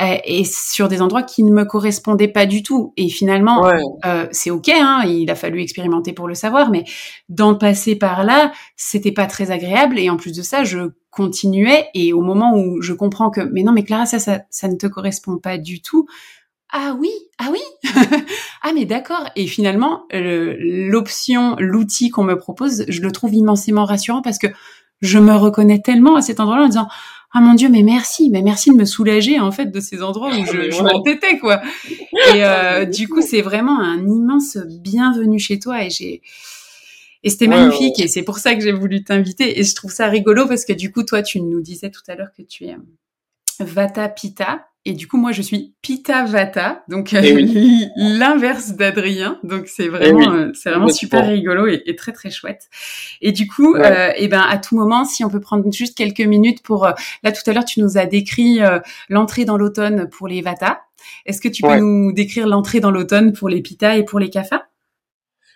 [0.00, 2.92] euh, et sur des endroits qui ne me correspondaient pas du tout.
[2.96, 3.66] Et finalement,
[4.04, 6.84] euh, c'est ok, hein, il a fallu expérimenter pour le savoir, mais
[7.28, 9.98] d'en passer par là, c'était pas très agréable.
[9.98, 11.86] Et en plus de ça, je continuais.
[11.94, 14.76] Et au moment où je comprends que, mais non, mais Clara, ça, ça, ça ne
[14.76, 16.06] te correspond pas du tout.
[16.72, 17.60] Ah oui, ah oui,
[18.62, 19.30] ah mais d'accord.
[19.34, 24.48] Et finalement, l'option, l'outil qu'on me propose, je le trouve immensément rassurant parce que
[25.00, 26.88] je me reconnais tellement à cet endroit-là en disant
[27.36, 30.30] ah mon dieu mais merci mais merci de me soulager en fait de ces endroits
[30.30, 31.60] où je, je m'entêtais quoi.
[32.34, 36.22] Et euh, du coup c'est vraiment un immense bienvenue chez toi et j'ai
[37.22, 39.58] et c'était magnifique et c'est pour ça que j'ai voulu t'inviter.
[39.58, 42.14] Et je trouve ça rigolo parce que du coup toi tu nous disais tout à
[42.14, 42.76] l'heure que tu es euh,
[43.60, 49.40] Vata Pita et du coup, moi, je suis Pita Vata, donc euh, eh l'inverse d'Adrien.
[49.42, 52.68] Donc c'est vraiment, eh euh, c'est vraiment super rigolo et, très très chouette.
[53.20, 56.20] Et du coup, euh, et ben à tout moment, si on peut prendre juste quelques
[56.20, 58.60] minutes pour, là tout à l'heure, tu nous as décrit
[59.08, 60.82] l'entrée dans l'automne pour les Vata.
[61.26, 64.30] Est-ce que tu peux nous décrire l'entrée dans l'automne pour les Pita et pour les
[64.30, 64.68] Kapha?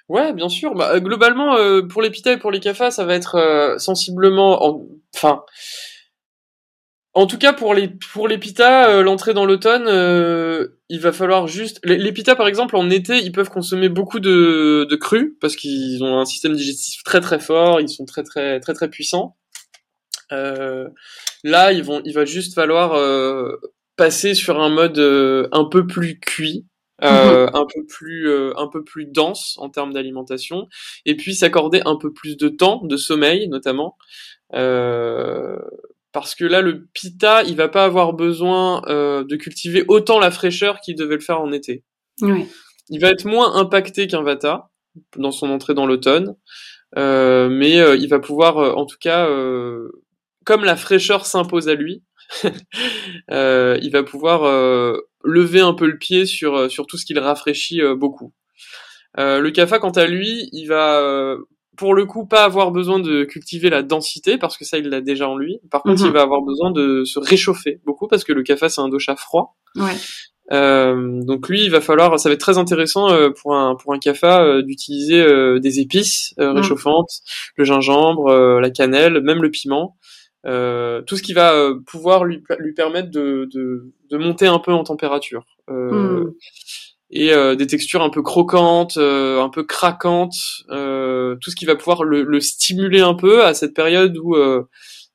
[0.08, 0.74] Ouais, bien sûr.
[0.74, 1.54] Bah, globalement,
[1.88, 4.82] pour les Pita et pour les Kapha, ça va être sensiblement,
[5.14, 5.44] enfin.
[7.12, 11.10] En tout cas, pour les pour les pita, euh, l'entrée dans l'automne, euh, il va
[11.10, 14.96] falloir juste les, les pita par exemple en été, ils peuvent consommer beaucoup de de
[14.96, 18.74] crues parce qu'ils ont un système digestif très très fort, ils sont très très très
[18.74, 19.36] très puissants.
[20.30, 20.88] Euh,
[21.42, 22.92] là, ils vont il va juste falloir
[23.96, 25.00] passer sur un mode
[25.50, 26.68] un peu plus cuit,
[27.02, 27.50] mm-hmm.
[27.54, 30.68] un peu plus un peu plus dense en termes d'alimentation
[31.06, 33.96] et puis s'accorder un peu plus de temps de sommeil notamment
[34.54, 35.58] euh,
[36.12, 40.30] parce que là le pita il va pas avoir besoin euh, de cultiver autant la
[40.30, 41.84] fraîcheur qu'il devait le faire en été.
[42.22, 42.46] Oui.
[42.90, 44.70] Il va être moins impacté qu'un vata
[45.16, 46.34] dans son entrée dans l'automne,
[46.96, 49.88] euh, mais euh, il va pouvoir en tout cas euh,
[50.44, 52.02] comme la fraîcheur s'impose à lui,
[53.30, 54.42] il va pouvoir
[55.24, 58.32] lever un peu le pied sur sur tout ce qui le rafraîchit beaucoup.
[59.16, 61.36] le kafa quant à lui, il va
[61.80, 65.00] pour le coup pas avoir besoin de cultiver la densité parce que ça il l'a
[65.00, 65.60] déjà en lui.
[65.70, 66.12] Par contre, il mhm.
[66.12, 69.56] va avoir besoin de se réchauffer beaucoup parce que le kafa c'est un dosha froid.
[69.76, 69.96] Ouais.
[70.52, 73.94] Euh, donc lui, il va falloir, ça va être très intéressant euh, pour un pour
[73.94, 75.24] un kafa euh, d'utiliser
[75.58, 76.48] des épices mhm.
[76.48, 77.22] réchauffantes,
[77.56, 79.96] le gingembre, la cannelle, même le piment,
[80.44, 81.54] tout ce qui va
[81.86, 85.46] pouvoir lui lui permettre de, de, de monter un peu en température.
[85.66, 86.34] Mhm
[87.10, 91.64] et euh, des textures un peu croquantes, euh, un peu craquantes, euh, tout ce qui
[91.64, 94.36] va pouvoir le, le, stimuler un peu à cette période où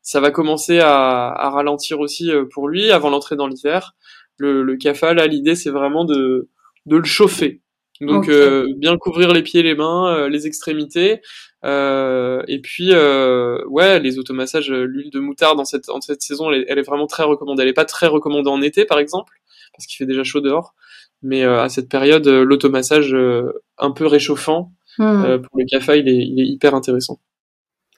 [0.02, 3.96] ça va commencer à, à ralentir aussi pour lui avant l'entrée dans l'hiver.
[4.38, 6.50] Le, le kafa, là, l'idée c'est vraiment de,
[6.86, 7.62] de le chauffer.
[8.02, 8.30] Donc
[8.76, 11.22] bien couvrir les pieds, les mains, les extrémités,
[11.64, 16.66] et puis ouais, les automassages, l'huile de moutarde dans cette, en cette saison, elle est,
[16.68, 17.64] elle est, vraiment très recommandée.
[17.64, 19.34] Elle est pas très recommandée en été, par exemple,
[19.74, 20.76] parce qu'il fait déjà chaud dehors.
[21.22, 25.42] Mais euh, à cette période, euh, l'automassage euh, un peu réchauffant hmm.
[25.42, 27.20] pour le CAFA, il est, il est hyper intéressant.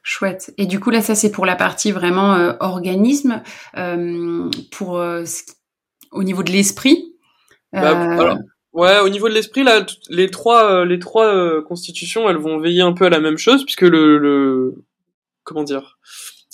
[0.10, 0.54] Chouette.
[0.58, 3.44] Et du coup, là, ça, c'est pour la partie vraiment euh, organisme.
[3.76, 5.26] Euh, pour euh,
[6.12, 7.14] au niveau de l'esprit.
[7.74, 8.38] Bah,
[8.72, 12.94] ouais, au niveau de l'esprit, là, les trois, les trois constitutions, elles vont veiller un
[12.94, 14.86] peu à la même chose, puisque le, le
[15.44, 16.00] comment dire,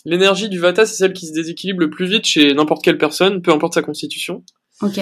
[0.03, 3.43] l'énergie du Vata, c'est celle qui se déséquilibre le plus vite chez n'importe quelle personne,
[3.43, 4.43] peu importe sa constitution.
[4.81, 4.99] Ok.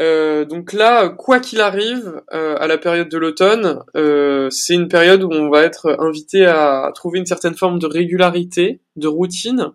[0.00, 4.88] Euh, donc là, quoi qu'il arrive, euh, à la période de l'automne, euh, c'est une
[4.88, 9.72] période où on va être invité à trouver une certaine forme de régularité, de routine,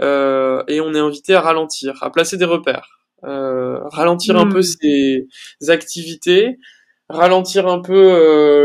[0.00, 2.88] et on est invité à ralentir, à placer des repères,
[3.22, 4.62] ralentir un peu hmm.
[4.62, 5.26] ses
[5.68, 6.56] activités,
[7.10, 7.94] ralentir un peu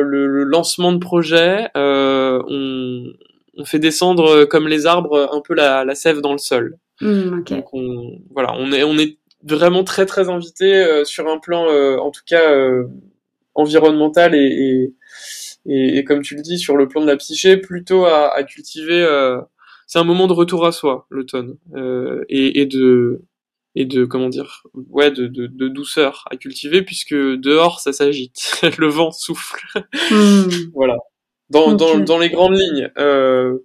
[0.01, 1.69] le, lancement de projets.
[1.75, 3.03] On,
[3.57, 6.77] on, fait descendre comme les arbres un peu la, la sève dans le sol.
[7.01, 11.39] Hmm, donc on, voilà, on est, on est vraiment très très invité euh, sur un
[11.39, 12.87] plan, euh, en tout cas euh,
[13.55, 14.93] environnemental et,
[15.65, 18.43] et, et, comme tu le dis, sur le plan de la psyché, plutôt à, à
[18.43, 19.05] cultiver.
[19.87, 21.57] c'est un moment de retour à soi, l'automne,
[22.29, 23.21] et, et de
[23.77, 28.59] et de comment dire ouais de, de, de, douceur à cultiver puisque dehors ça s'agite
[28.79, 29.67] le vent souffle
[30.09, 30.49] hmm.
[30.73, 30.97] voilà
[31.51, 33.59] dans, dans, dans les grandes lignes euh,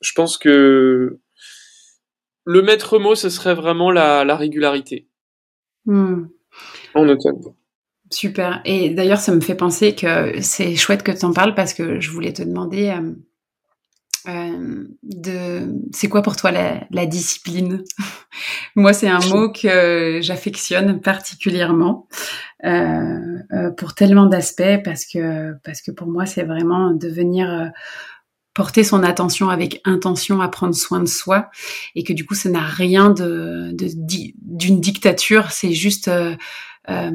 [0.00, 1.18] je pense que
[2.44, 5.08] le maître mot, ce serait vraiment la, la régularité.
[5.86, 6.24] Hmm.
[6.94, 7.40] En automne.
[8.10, 8.60] Super.
[8.64, 12.00] Et d'ailleurs, ça me fait penser que c'est chouette que tu en parles parce que
[12.00, 13.12] je voulais te demander euh,
[14.28, 17.82] euh de c'est quoi pour toi la, la discipline?
[18.76, 22.06] Moi, c'est un mot que j'affectionne particulièrement
[22.64, 27.70] euh, pour tellement d'aspects parce que parce que pour moi, c'est vraiment devenir
[28.54, 31.50] porter son attention avec intention à prendre soin de soi
[31.94, 36.36] et que du coup ça n'a rien de d'une dictature c'est juste euh,
[36.88, 37.10] euh,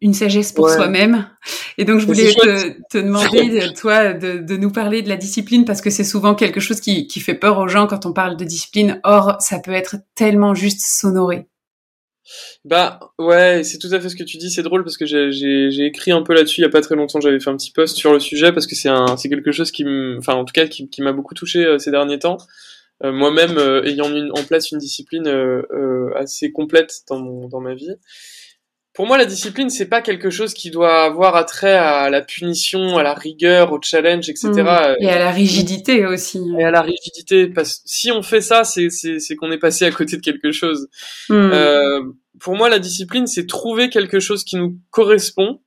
[0.00, 1.28] une sagesse pour soi-même.
[1.76, 5.64] Et donc je voulais te, te, demander toi de, de, nous parler de la discipline
[5.64, 8.36] parce que c'est souvent quelque chose qui, qui fait peur aux gens quand on parle
[8.36, 9.00] de discipline.
[9.04, 11.48] Or ça peut être tellement juste sonoré
[12.64, 14.50] bah ouais, c'est tout à fait ce que tu dis.
[14.50, 17.20] C'est drôle parce que j'ai écrit un peu là-dessus il y a pas très longtemps.
[17.20, 19.84] J'avais fait un petit post sur le sujet parce que c'est quelque chose qui
[20.18, 22.38] enfin en tout cas qui, m'a beaucoup touché euh, ces derniers temps.
[23.02, 25.28] Euh, Moi-même euh, ayant mis en place une discipline
[26.16, 27.94] assez complète dans ma vie.
[28.94, 32.96] Pour moi, la discipline, c'est pas quelque chose qui doit avoir attrait à la punition,
[32.96, 34.50] à la rigueur, au challenge, etc.
[34.50, 34.96] Mmh.
[35.00, 36.40] Et à la rigidité aussi.
[36.60, 39.90] Et à la rigidité, parce si on fait ça, c'est c'est qu'on est passé à
[39.90, 40.88] côté de quelque chose.
[41.28, 41.34] Mmh.
[41.34, 42.02] Euh,
[42.38, 45.60] pour moi, la discipline, c'est trouver quelque chose qui nous correspond,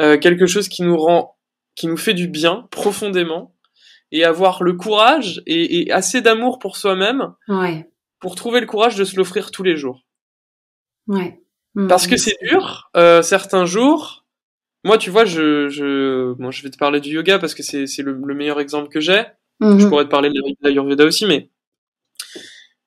[0.00, 1.36] euh, quelque chose qui nous rend,
[1.74, 3.54] qui nous fait du bien profondément,
[4.12, 7.86] et avoir le courage et, et assez d'amour pour soi-même ouais.
[8.18, 10.06] pour trouver le courage de se l'offrir tous les jours.
[11.06, 11.42] Ouais.
[11.86, 12.90] Parce que c'est dur.
[12.96, 14.24] Euh, certains jours,
[14.84, 17.86] moi, tu vois, je, je, bon, je vais te parler du yoga parce que c'est,
[17.86, 19.24] c'est le, meilleur exemple que j'ai.
[19.60, 19.78] Mhm.
[19.78, 21.50] Je pourrais te parler de l'Ayurveda aussi, mais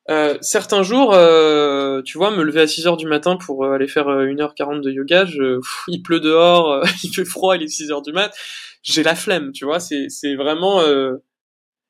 [0.09, 3.87] euh, certains jours, euh, tu vois, me lever à 6 heures du matin pour aller
[3.87, 8.01] faire 1h40 de yoga, je, il pleut dehors, il fait froid, il est 6 heures
[8.01, 8.33] du mat,
[8.83, 10.81] j'ai la flemme, tu vois, c'est, c'est vraiment...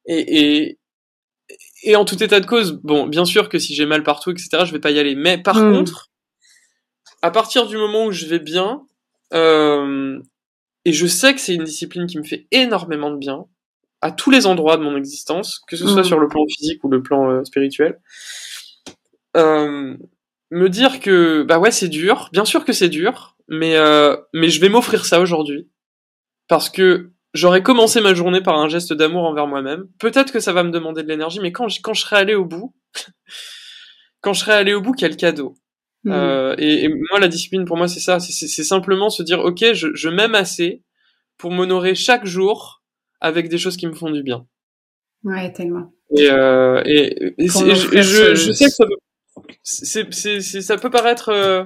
[0.05, 0.79] et, et,
[1.83, 4.65] et en tout état de cause, bon, bien sûr que si j'ai mal partout, etc.,
[4.65, 5.15] je vais pas y aller.
[5.15, 5.73] Mais par mhm.
[5.73, 6.10] contre,
[7.21, 8.83] à partir du moment où je vais bien,
[9.33, 10.19] euh,
[10.85, 13.45] et je sais que c'est une discipline qui me fait énormément de bien,
[14.01, 16.05] à tous les endroits de mon existence, que ce soit mmh.
[16.05, 17.99] sur le plan physique ou le plan euh, spirituel,
[19.37, 19.95] euh,
[20.49, 24.49] me dire que bah ouais c'est dur, bien sûr que c'est dur, mais euh, mais
[24.49, 25.69] je vais m'offrir ça aujourd'hui
[26.47, 29.87] parce que j'aurais commencé ma journée par un geste d'amour envers moi-même.
[29.99, 32.35] Peut-être que ça va me demander de l'énergie, mais quand je, quand je serai allé
[32.35, 32.75] au bout,
[34.21, 35.55] quand je serai allé au bout, quel cadeau
[36.03, 36.11] Mmh.
[36.11, 38.19] Euh, et, moi, la discipline, pour moi, c'est ça.
[38.19, 40.83] C'est simplement se dire, ok, je, je m'aime assez
[41.37, 42.83] pour m'honorer chaque jour
[43.19, 44.45] avec des choses qui me font du bien.
[45.23, 45.93] Ouais, tellement.
[46.17, 48.85] Et, euh, et, et, je, je, sais que ça
[50.03, 51.29] peut, ça peut paraître.
[51.29, 51.63] Euh,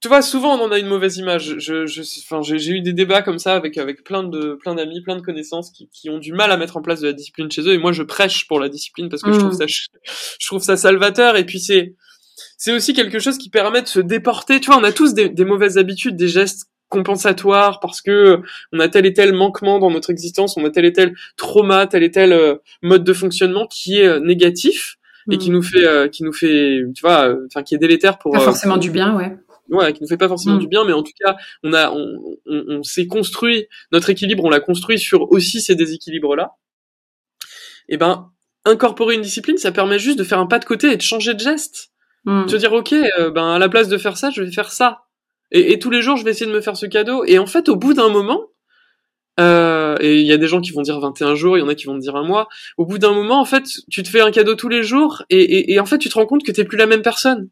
[0.00, 1.58] tu vois, souvent on en a une mauvaise image.
[1.58, 5.00] Je, je, enfin, j'ai eu des débats comme ça avec avec plein de plein d'amis,
[5.02, 7.50] plein de connaissances qui, qui ont du mal à mettre en place de la discipline
[7.50, 7.72] chez eux.
[7.72, 9.66] Et moi, je prêche pour la discipline parce que je trouve mmh.
[9.68, 9.88] ça
[10.38, 11.36] je trouve ça salvateur.
[11.36, 11.94] Et puis c'est
[12.62, 14.60] c'est aussi quelque chose qui permet de se déporter.
[14.60, 18.40] Tu vois, on a tous des, mauvaises habitudes, des gestes compensatoires parce que
[18.72, 21.88] on a tel et tel manquement dans notre existence, on a tel et tel trauma,
[21.88, 24.94] tel et tel euh, mode de fonctionnement qui est euh, négatif
[25.28, 25.54] et qui mm.
[25.54, 28.30] nous fait, euh, qui nous fait, tu vois, enfin qui est délétère pour.
[28.30, 29.36] Pas forcément du bien, ouais.
[29.68, 30.60] Ouais, qui nous fait pas forcément mm.
[30.60, 31.34] du bien, mais en tout cas,
[31.64, 36.36] on a, on, on, s'est construit notre équilibre, on l'a construit sur aussi ces déséquilibres
[36.36, 36.52] là.
[37.88, 38.30] Et eh ben,
[38.64, 41.34] incorporer une discipline, ça permet juste de faire un pas de côté et de changer
[41.34, 41.91] de geste.
[42.24, 42.48] Mm.
[42.48, 45.02] Se dire, ok, euh, ben à la place de faire ça, je vais faire ça.
[45.50, 47.24] Et, et, tous les jours, je vais essayer de me faire ce cadeau.
[47.24, 48.48] Et en fait, au bout d'un moment,
[49.40, 51.68] Euh, et il y a des gens qui vont dire 21 jours, il y en
[51.68, 52.48] a qui vont dire un mois.
[52.76, 55.72] Au bout d'un moment, en fait, tu te fais un cadeau tous les jours et,
[55.72, 57.48] et, en fait, tu te rends compte que t'es plus la même personne.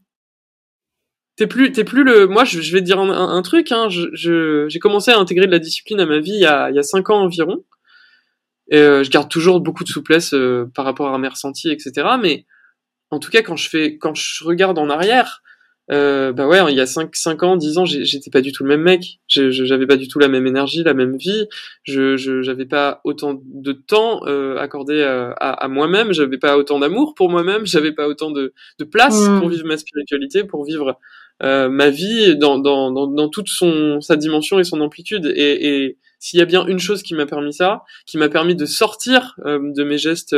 [1.37, 2.27] T'es plus, t'es plus le.
[2.27, 3.73] Moi, je, vais te dire un, un, truc.
[3.73, 6.68] Hein, je, j'ai commencé à intégrer de la discipline à ma vie il y a,
[6.71, 7.64] il y a cinq ans environ.
[8.71, 12.07] Et euh, je garde toujours beaucoup de souplesse euh, par rapport à mes ressentis, etc.
[12.21, 12.47] Mais
[13.11, 15.43] en tout cas, quand je fais, quand je regarde en arrière,
[15.91, 18.63] euh, bah ouais, il y a 5, 5 ans, 10 ans, j'étais pas du tout
[18.63, 19.19] le même mec.
[19.27, 21.49] J'avais pas du tout la même énergie, la même vie.
[21.83, 26.13] Je j'avais pas autant de temps euh, accordé à, à, moi-même.
[26.13, 27.67] J'avais pas autant d'amour pour moi-même.
[27.67, 29.41] J'avais pas autant de, de place mmh.
[29.41, 30.97] pour vivre ma spiritualité, pour vivre
[31.43, 35.27] euh, ma vie dans, dans, dans, dans, toute son sa dimension et son amplitude.
[35.35, 38.55] Et, et s'il y a bien une chose qui m'a permis ça, qui m'a permis
[38.55, 40.37] de sortir euh, de mes gestes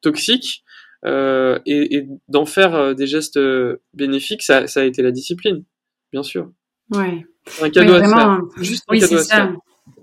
[0.00, 0.62] toxiques,
[1.04, 5.10] euh, et, et d'en faire euh, des gestes euh, bénéfiques, ça, ça, a été la
[5.10, 5.64] discipline,
[6.12, 6.50] bien sûr.
[6.90, 7.26] Ouais.
[7.62, 8.40] Un cadeau à se faire.
[8.58, 9.56] Juste un oui, cadeau à se faire.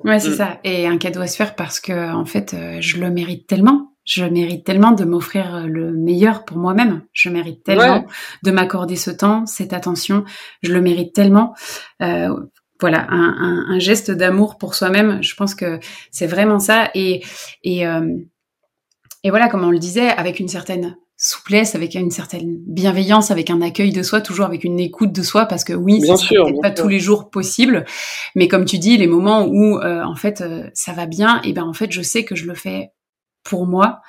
[0.03, 0.35] Ouais, c'est mm.
[0.35, 0.59] ça.
[0.63, 3.93] Et un cadeau à se faire parce que en fait, je le mérite tellement.
[4.05, 7.03] Je mérite tellement de m'offrir le meilleur pour moi-même.
[7.13, 8.05] Je mérite tellement ouais.
[8.43, 10.25] de m'accorder ce temps, cette attention.
[10.61, 11.55] Je le mérite tellement.
[12.01, 12.35] Euh,
[12.81, 15.23] voilà, un, un, un geste d'amour pour soi-même.
[15.23, 15.79] Je pense que
[16.11, 16.89] c'est vraiment ça.
[16.95, 17.23] Et
[17.63, 18.17] et euh,
[19.23, 23.49] et voilà, comme on le disait, avec une certaine souplesse, avec une certaine bienveillance, avec
[23.49, 26.61] un accueil de soi, toujours avec une écoute de soi, parce que oui, c'est peut-être
[26.61, 26.83] pas sûr.
[26.83, 27.85] tous les jours possible,
[28.35, 31.53] mais comme tu dis, les moments où euh, en fait euh, ça va bien, et
[31.53, 32.91] ben en fait je sais que je le fais
[33.43, 34.01] pour moi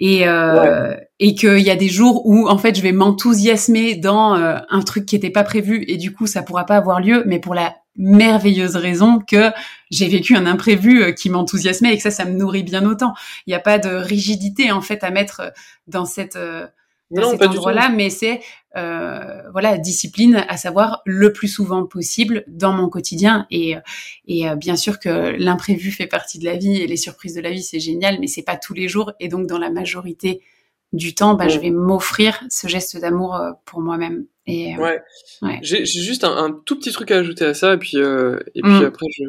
[0.00, 1.08] et euh, ouais.
[1.18, 4.80] et qu'il y a des jours où en fait je vais m'enthousiasmer dans euh, un
[4.80, 7.54] truc qui n'était pas prévu et du coup ça pourra pas avoir lieu, mais pour
[7.54, 9.50] la merveilleuse raison que
[9.90, 13.14] j'ai vécu un imprévu euh, qui m'enthousiasmait et que ça, ça me nourrit bien autant.
[13.46, 15.52] Il n'y a pas de rigidité en fait à mettre
[15.86, 16.66] dans cette euh,
[17.10, 18.40] dans non, cet endroit-là, mais c'est
[18.76, 23.46] euh, voilà discipline, à savoir le plus souvent possible dans mon quotidien.
[23.50, 23.74] Et,
[24.28, 27.40] et euh, bien sûr que l'imprévu fait partie de la vie et les surprises de
[27.40, 29.12] la vie c'est génial, mais c'est pas tous les jours.
[29.18, 30.40] Et donc dans la majorité
[30.92, 34.26] du temps, bah, je vais m'offrir ce geste d'amour euh, pour moi-même.
[34.46, 35.02] Et, euh, ouais.
[35.42, 35.60] ouais.
[35.62, 38.62] J'ai juste un, un, tout petit truc à ajouter à ça, et puis, euh, et
[38.62, 38.84] puis mmh.
[38.84, 39.24] après, je,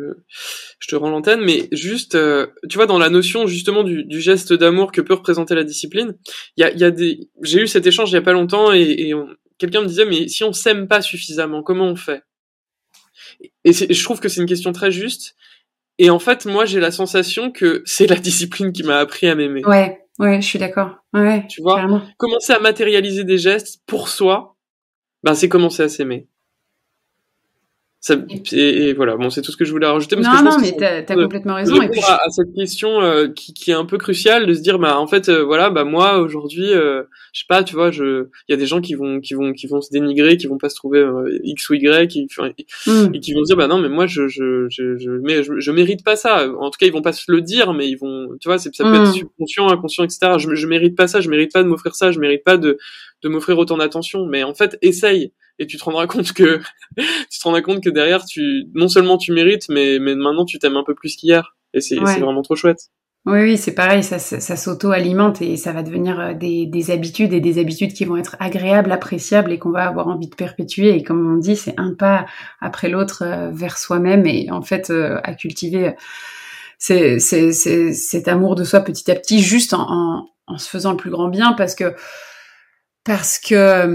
[0.79, 4.21] je te rends l'antenne, mais juste, euh, tu vois, dans la notion justement du, du
[4.21, 6.15] geste d'amour que peut représenter la discipline,
[6.57, 7.29] il y a, y a des.
[7.43, 9.13] J'ai eu cet échange il y a pas longtemps, et, et
[9.59, 12.23] quelqu'un me disait, mais si on s'aime pas suffisamment, comment on fait?
[13.63, 15.35] Et je trouve que c'est une question très juste.
[15.99, 19.35] Et en fait, moi, j'ai la sensation que c'est la discipline qui m'a appris à
[19.35, 19.63] m'aimer.
[19.65, 20.00] Ouais.
[20.21, 20.97] Ouais, je suis d'accord.
[21.13, 22.01] Ouais, tu vois, carrément.
[22.17, 24.55] commencer à matérialiser des gestes pour soi,
[25.23, 26.29] ben c'est commencer à s'aimer.
[28.03, 28.15] Ça,
[28.51, 30.15] et, et, voilà, bon, c'est tout ce que je voulais rajouter.
[30.15, 31.79] Parce non, que je non, mais t'as, t'as complètement raison.
[31.79, 34.61] Et puis, à, à, cette question euh, qui, qui, est un peu cruciale, de se
[34.61, 37.91] dire, bah, en fait, euh, voilà, bah, moi, aujourd'hui, euh, je sais pas, tu vois,
[37.91, 40.47] je, il y a des gens qui vont, qui vont, qui vont se dénigrer, qui
[40.47, 42.27] vont pas se trouver euh, X ou Y, qui,
[42.87, 43.13] mm.
[43.13, 45.59] et qui vont se dire, bah, non, mais moi, je, je, je, je, mais, je,
[45.59, 46.49] je, mérite pas ça.
[46.59, 48.73] En tout cas, ils vont pas se le dire, mais ils vont, tu vois, c'est,
[48.73, 49.03] ça peut mm.
[49.03, 50.39] être subconscient, inconscient, etc.
[50.39, 52.79] Je, je mérite pas ça, je mérite pas de m'offrir ça, je mérite pas de,
[53.21, 54.25] de m'offrir autant d'attention.
[54.25, 56.59] Mais en fait, essaye et tu te rendras compte que
[56.97, 60.59] tu te rendras compte que derrière tu non seulement tu mérites mais mais maintenant tu
[60.59, 62.19] t'aimes un peu plus qu'hier et c'est ouais.
[62.19, 62.89] vraiment trop chouette.
[63.27, 66.89] Oui, oui, c'est pareil, ça, ça, ça s'auto-alimente et ça va devenir euh, des, des,
[66.89, 70.33] habitudes et des habitudes qui vont être agréables, appréciables et qu'on va avoir envie de
[70.33, 70.95] perpétuer.
[70.95, 72.25] Et comme on dit, c'est un pas
[72.59, 75.93] après l'autre euh, vers soi-même et en fait euh, à cultiver
[76.79, 80.97] c'est, cet amour de soi petit à petit, juste en, en, en, se faisant le
[80.97, 81.93] plus grand bien parce que
[83.03, 83.85] parce que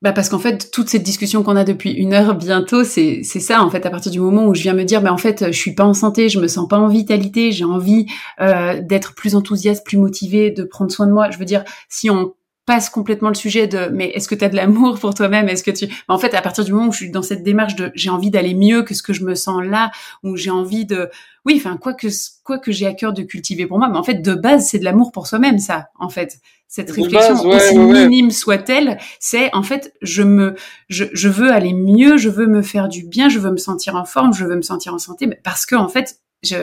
[0.00, 3.62] bah parce qu'en fait toute cette discussion qu'on a depuis une heure bientôt c'est ça
[3.62, 5.58] en fait à partir du moment où je viens me dire mais en fait je
[5.58, 8.06] suis pas en santé je me sens pas en vitalité j'ai envie
[8.40, 11.30] euh, d'être plus enthousiaste plus motivée de prendre soin de moi.
[11.30, 12.34] Je veux dire si on
[12.68, 15.48] passe complètement le sujet de mais est-ce que tu as de l'amour pour toi-même?
[15.48, 17.76] Est-ce que tu en fait à partir du moment où je suis dans cette démarche
[17.76, 19.90] de j'ai envie d'aller mieux que ce que je me sens là
[20.22, 21.08] ou j'ai envie de
[21.46, 22.08] oui enfin quoi que
[22.44, 24.78] quoi que j'ai à cœur de cultiver pour moi mais en fait de base c'est
[24.78, 26.40] de l'amour pour soi-même ça en fait.
[26.70, 30.54] Cette réflexion base, ouais, aussi ouais, minime soit-elle c'est en fait je me
[30.90, 33.96] je, je veux aller mieux je veux me faire du bien je veux me sentir
[33.96, 36.56] en forme je veux me sentir en santé parce que en fait je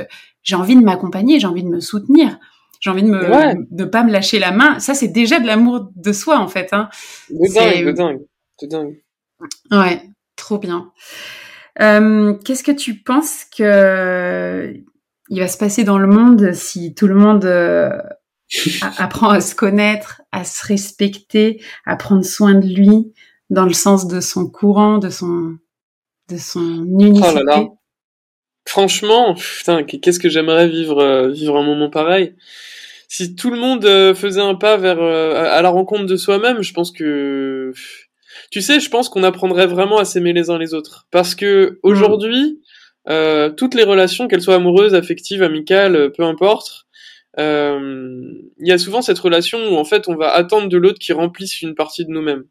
[0.43, 2.37] j'ai envie de m'accompagner j'ai envie de me soutenir
[2.85, 3.55] j'ai envie de me ouais.
[3.71, 4.77] de pas me lâcher la main.
[4.77, 6.69] Ça, c'est déjà de l'amour de soi, en fait.
[6.71, 6.87] Hein.
[7.31, 8.21] De dingue, de dingue,
[8.61, 9.01] de dingue.
[9.71, 10.03] Ouais,
[10.35, 10.91] trop bien.
[11.81, 14.71] Euh, Qu'est-ce que tu penses que
[15.29, 17.89] il va se passer dans le monde si tout le monde euh,
[18.99, 23.11] apprend à se connaître, à se respecter, à prendre soin de lui
[23.49, 25.57] dans le sens de son courant, de son
[26.29, 27.29] de son unicité.
[27.31, 27.65] Oh là là.
[28.67, 32.35] Franchement, putain, qu'est-ce que j'aimerais vivre euh, vivre un moment pareil?
[33.07, 36.61] Si tout le monde euh, faisait un pas vers euh, à la rencontre de soi-même,
[36.61, 37.71] je pense que
[38.51, 41.07] tu sais, je pense qu'on apprendrait vraiment à s'aimer les uns les autres.
[41.11, 42.61] Parce que aujourd'hui,
[43.07, 46.85] euh, toutes les relations, qu'elles soient amoureuses, affectives, amicales, peu importe,
[47.39, 50.99] euh, il y a souvent cette relation où en fait on va attendre de l'autre
[50.99, 52.45] qui remplisse une partie de nous-mêmes.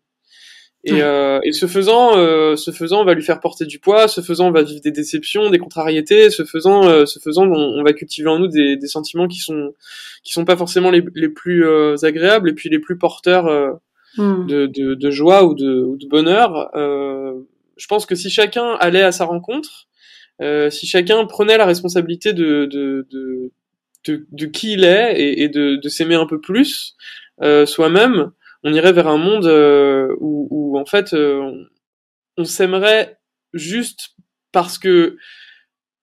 [0.87, 4.07] Et, euh, et, ce faisant, euh, ce faisant, on va lui faire porter du poids.
[4.07, 6.28] Ce faisant, on va vivre des déceptions, des contrariétés.
[6.28, 9.39] Ce faisant, euh, ce faisant, on, on, va cultiver en nous des, des, sentiments qui
[9.39, 9.72] sont
[10.22, 13.47] qui sont pas forcément les, les plus euh, agréables et puis les plus porteurs
[14.18, 14.47] hmm.
[14.47, 16.70] de, de, de, joie ou de, ou de bonheur.
[16.74, 19.87] je pense que si chacun allait à sa rencontre,
[20.70, 23.51] si chacun prenait la responsabilité de de, de,
[24.07, 26.95] de, de qui il est et, et de, de s'aimer un peu plus
[27.64, 28.32] soi-même
[28.64, 31.64] on irait vers un monde euh, où, où, en fait euh,
[32.36, 33.18] on, s'aimerait
[33.52, 34.14] juste
[34.52, 35.16] parce que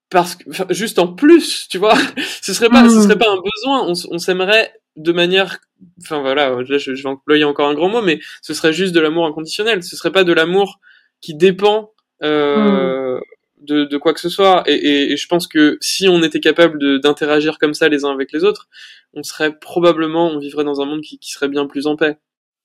[0.10, 1.98] parce que juste en plus tu vois.
[2.42, 3.02] Ce serait pas ce hmm.
[3.02, 3.88] serait pas un besoin.
[3.88, 5.60] On, on s'aimerait de manière
[6.02, 8.94] enfin voilà là je, je vais employer encore un grand mot mais ce serait juste
[8.94, 9.84] de l'amour inconditionnel.
[9.84, 10.80] Ce serait pas de l'amour
[11.20, 11.92] qui dépend
[12.24, 13.22] euh, hmm.
[13.66, 14.64] de, de, quoi que ce soit.
[14.68, 18.12] Et, et, et, je pense que si on était capable d'interagir comme ça les uns
[18.12, 18.70] avec les autres
[19.14, 22.18] on serait probablement on vivrait dans un monde qui, qui serait bien plus en paix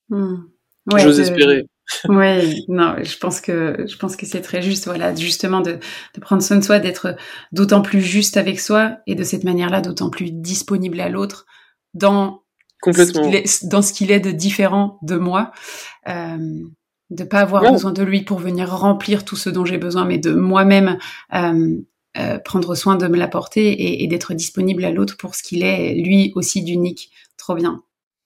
[0.08, 0.36] Hmm.
[0.92, 1.64] Ouais, J'ose espérer.
[2.08, 5.78] Oui, non, je pense que je pense que c'est très juste, voilà, justement de,
[6.14, 7.14] de prendre soin de soi, d'être
[7.52, 11.46] d'autant plus juste avec soi et de cette manière-là d'autant plus disponible à l'autre
[11.94, 12.42] dans
[12.82, 13.30] Complètement.
[13.30, 15.52] Ce est, dans ce qu'il est de différent de moi,
[16.08, 16.62] euh,
[17.10, 20.18] de pas avoir besoin de lui pour venir remplir tout ce dont j'ai besoin, mais
[20.18, 20.98] de moi-même
[21.34, 21.78] euh,
[22.18, 25.62] euh, prendre soin de me l'apporter et, et d'être disponible à l'autre pour ce qu'il
[25.62, 27.10] est, lui aussi d'unique.
[27.36, 27.82] Trop bien.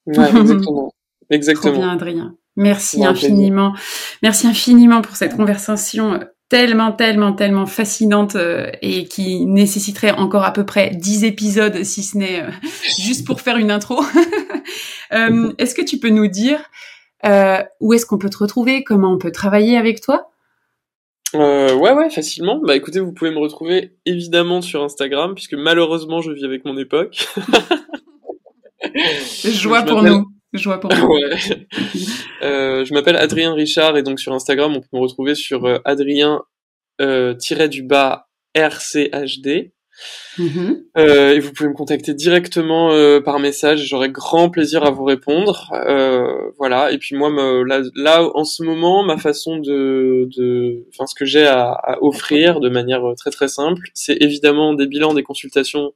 [0.06, 0.92] Ouais, exactement.
[1.30, 1.72] Exactement.
[1.72, 2.36] Trop bien, Adrien.
[2.56, 3.74] Merci infiniment.
[4.22, 10.52] Merci infiniment pour cette conversation tellement, tellement, tellement fascinante euh, et qui nécessiterait encore à
[10.52, 12.50] peu près 10 épisodes, si ce n'est euh,
[13.00, 14.02] juste pour faire une intro.
[15.12, 16.60] euh, est-ce que tu peux nous dire
[17.24, 20.30] euh, où est-ce qu'on peut te retrouver, comment on peut travailler avec toi?
[21.34, 22.60] Euh, ouais, ouais, facilement.
[22.64, 26.76] Bah écoutez, vous pouvez me retrouver évidemment sur Instagram, puisque malheureusement je vis avec mon
[26.76, 27.28] époque.
[29.44, 30.26] Joie pour nous.
[30.52, 31.30] Je vois pour ouais.
[32.42, 35.78] euh, je m'appelle Adrien Richard et donc sur Instagram, on peut me retrouver sur euh,
[35.84, 36.42] Adrien
[37.00, 37.34] euh,
[37.68, 39.72] du bas RCHD.
[40.96, 43.86] Euh, et vous pouvez me contacter directement euh, par message.
[43.86, 45.70] J'aurai grand plaisir à vous répondre.
[46.58, 46.90] Voilà.
[46.90, 51.14] Et puis moi, me, là, là, en ce moment, ma façon de, de, enfin, ce
[51.14, 55.22] que j'ai à, à, offrir de manière très très simple, c'est évidemment des bilans, des
[55.22, 55.92] consultations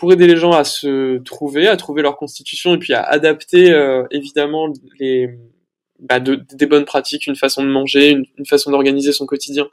[0.00, 3.70] pour aider les gens à se trouver, à trouver leur constitution et puis à adapter
[3.70, 5.28] euh, évidemment les
[5.98, 9.68] bah, de, des bonnes pratiques, une façon de manger, une, façon d'organiser son quotidien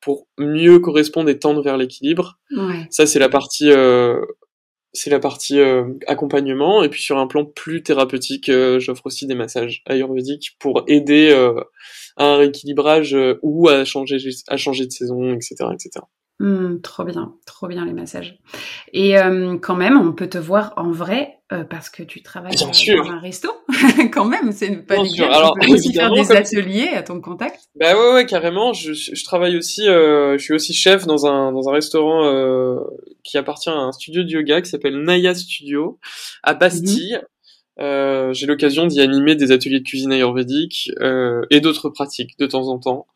[0.00, 2.40] pour mieux correspondre et tendre vers l'équilibre.
[2.50, 2.88] Ouais.
[2.90, 4.20] Ça c'est la partie euh,
[4.92, 9.28] c'est la partie euh, accompagnement et puis sur un plan plus thérapeutique, euh, j'offre aussi
[9.28, 11.30] des massages ayurvédiques pour aider
[12.16, 14.18] à un rééquilibrage ou à changer
[14.48, 16.00] à changer de saison, etc., etc.
[16.40, 18.38] Mmh, trop bien, trop bien les massages.
[18.94, 22.56] Et euh, quand même, on peut te voir en vrai euh, parce que tu travailles
[22.56, 23.10] bien dans sûr.
[23.10, 23.50] un resto.
[24.10, 25.34] quand même, c'est pas bien légal.
[25.34, 27.60] Alors, tu peux aussi faire des ateliers à ton contact.
[27.74, 28.72] Bah ouais, ouais, carrément.
[28.72, 29.86] Je, je travaille aussi.
[29.86, 32.80] Euh, je suis aussi chef dans un dans un restaurant
[33.22, 35.98] qui appartient à un studio de yoga qui s'appelle Naya Studio
[36.42, 37.20] à Bastille.
[37.22, 37.39] Mmh.
[37.80, 42.46] Euh, j'ai l'occasion d'y animer des ateliers de cuisine ayurvédique euh, et d'autres pratiques de
[42.46, 43.06] temps en temps.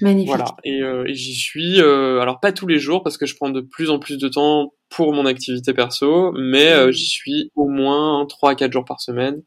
[0.00, 0.28] Magnifique.
[0.28, 3.36] Voilà, et, euh, et j'y suis, euh, alors pas tous les jours parce que je
[3.36, 7.50] prends de plus en plus de temps pour mon activité perso, mais euh, j'y suis
[7.54, 9.42] au moins 3 à 4 jours par semaine.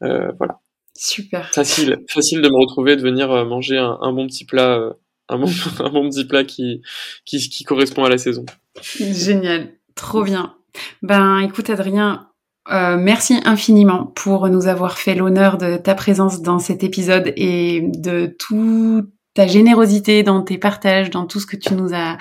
[0.00, 0.60] voilà.
[0.94, 1.48] Super.
[1.52, 4.94] Facile, facile de me retrouver, de venir manger un, un bon petit plat,
[5.28, 5.50] un bon,
[5.80, 6.82] un bon petit plat qui,
[7.24, 8.44] qui, qui correspond à la saison.
[8.82, 10.54] Génial, trop bien.
[11.02, 12.28] Ben écoute Adrien,
[12.70, 17.82] euh, merci infiniment pour nous avoir fait l'honneur de ta présence dans cet épisode et
[17.82, 22.18] de toute ta générosité dans tes partages, dans tout ce que tu nous as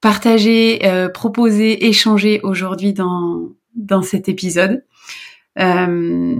[0.00, 4.84] partagé, euh, proposé, échangé aujourd'hui dans, dans cet épisode.
[5.58, 6.36] Euh,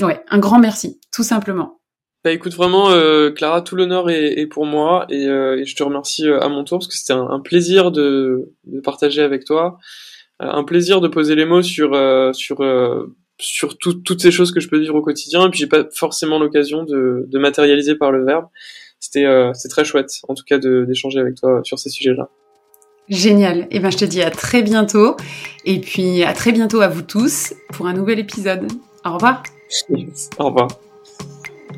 [0.00, 1.80] ouais, un grand merci, tout simplement.
[2.24, 5.74] Bah écoute vraiment euh, Clara, tout l'honneur est, est, pour moi et, euh, et, je
[5.74, 9.44] te remercie à mon tour parce que c'était un, un, plaisir de, de, partager avec
[9.44, 9.78] toi.
[10.42, 14.30] Euh, un plaisir de poser les mots sur euh, sur euh, sur tout, toutes ces
[14.30, 17.38] choses que je peux vivre au quotidien et puis j'ai pas forcément l'occasion de, de,
[17.38, 18.46] matérialiser par le verbe.
[19.00, 22.28] C'était c'est très chouette en tout cas d'échanger avec toi sur ces sujets-là.
[23.08, 23.62] Génial.
[23.62, 25.16] Et eh ben je te dis à très bientôt
[25.64, 28.70] et puis à très bientôt à vous tous pour un nouvel épisode.
[29.04, 29.42] Au revoir.
[30.38, 30.68] Au revoir.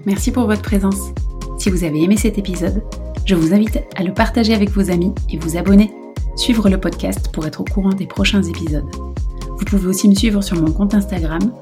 [0.05, 1.13] Merci pour votre présence.
[1.59, 2.83] Si vous avez aimé cet épisode,
[3.25, 5.91] je vous invite à le partager avec vos amis et vous abonner
[6.37, 8.89] suivre le podcast pour être au courant des prochains épisodes.
[9.59, 11.53] Vous pouvez aussi me suivre sur mon compte Instagram,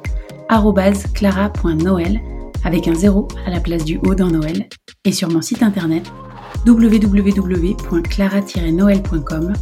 [1.15, 2.21] clara.noël,
[2.65, 4.67] avec un zéro à la place du O dans Noël,
[5.05, 6.11] et sur mon site internet,
[6.67, 9.53] www.clara-noël.com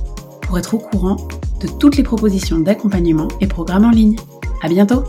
[0.42, 1.16] pour être au courant
[1.60, 4.16] de toutes les propositions d'accompagnement et programmes en ligne.
[4.62, 5.04] À bientôt!